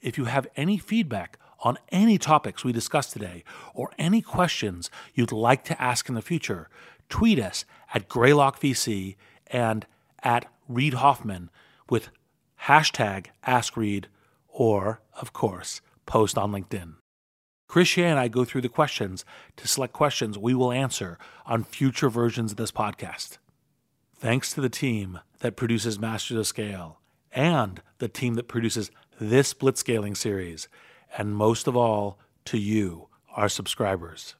If 0.00 0.18
you 0.18 0.26
have 0.26 0.46
any 0.56 0.78
feedback 0.78 1.38
on 1.60 1.78
any 1.90 2.18
topics 2.18 2.64
we 2.64 2.72
discussed 2.72 3.12
today 3.12 3.42
or 3.72 3.90
any 3.98 4.20
questions 4.20 4.90
you'd 5.14 5.32
like 5.32 5.64
to 5.64 5.82
ask 5.82 6.08
in 6.08 6.14
the 6.14 6.22
future, 6.22 6.68
tweet 7.08 7.38
us 7.38 7.64
at 7.94 8.08
GreylockVC 8.08 9.16
and 9.46 9.86
at 10.22 10.46
Reid 10.68 10.94
Hoffman 10.94 11.50
with 11.88 12.10
hashtag 12.64 13.26
AskReid, 13.46 14.06
or, 14.48 15.00
of 15.20 15.32
course, 15.32 15.80
post 16.06 16.38
on 16.38 16.52
LinkedIn. 16.52 16.94
Chris 17.74 17.98
and 17.98 18.20
I 18.20 18.28
go 18.28 18.44
through 18.44 18.60
the 18.60 18.68
questions 18.68 19.24
to 19.56 19.66
select 19.66 19.92
questions 19.92 20.38
we 20.38 20.54
will 20.54 20.70
answer 20.70 21.18
on 21.44 21.64
future 21.64 22.08
versions 22.08 22.52
of 22.52 22.56
this 22.56 22.70
podcast. 22.70 23.38
Thanks 24.14 24.52
to 24.52 24.60
the 24.60 24.68
team 24.68 25.18
that 25.40 25.56
produces 25.56 25.98
Masters 25.98 26.38
of 26.38 26.46
Scale 26.46 27.00
and 27.32 27.82
the 27.98 28.06
team 28.06 28.34
that 28.34 28.46
produces 28.46 28.92
this 29.18 29.52
blitzscaling 29.52 30.16
series, 30.16 30.68
and 31.18 31.34
most 31.34 31.66
of 31.66 31.76
all, 31.76 32.20
to 32.44 32.58
you, 32.58 33.08
our 33.34 33.48
subscribers. 33.48 34.36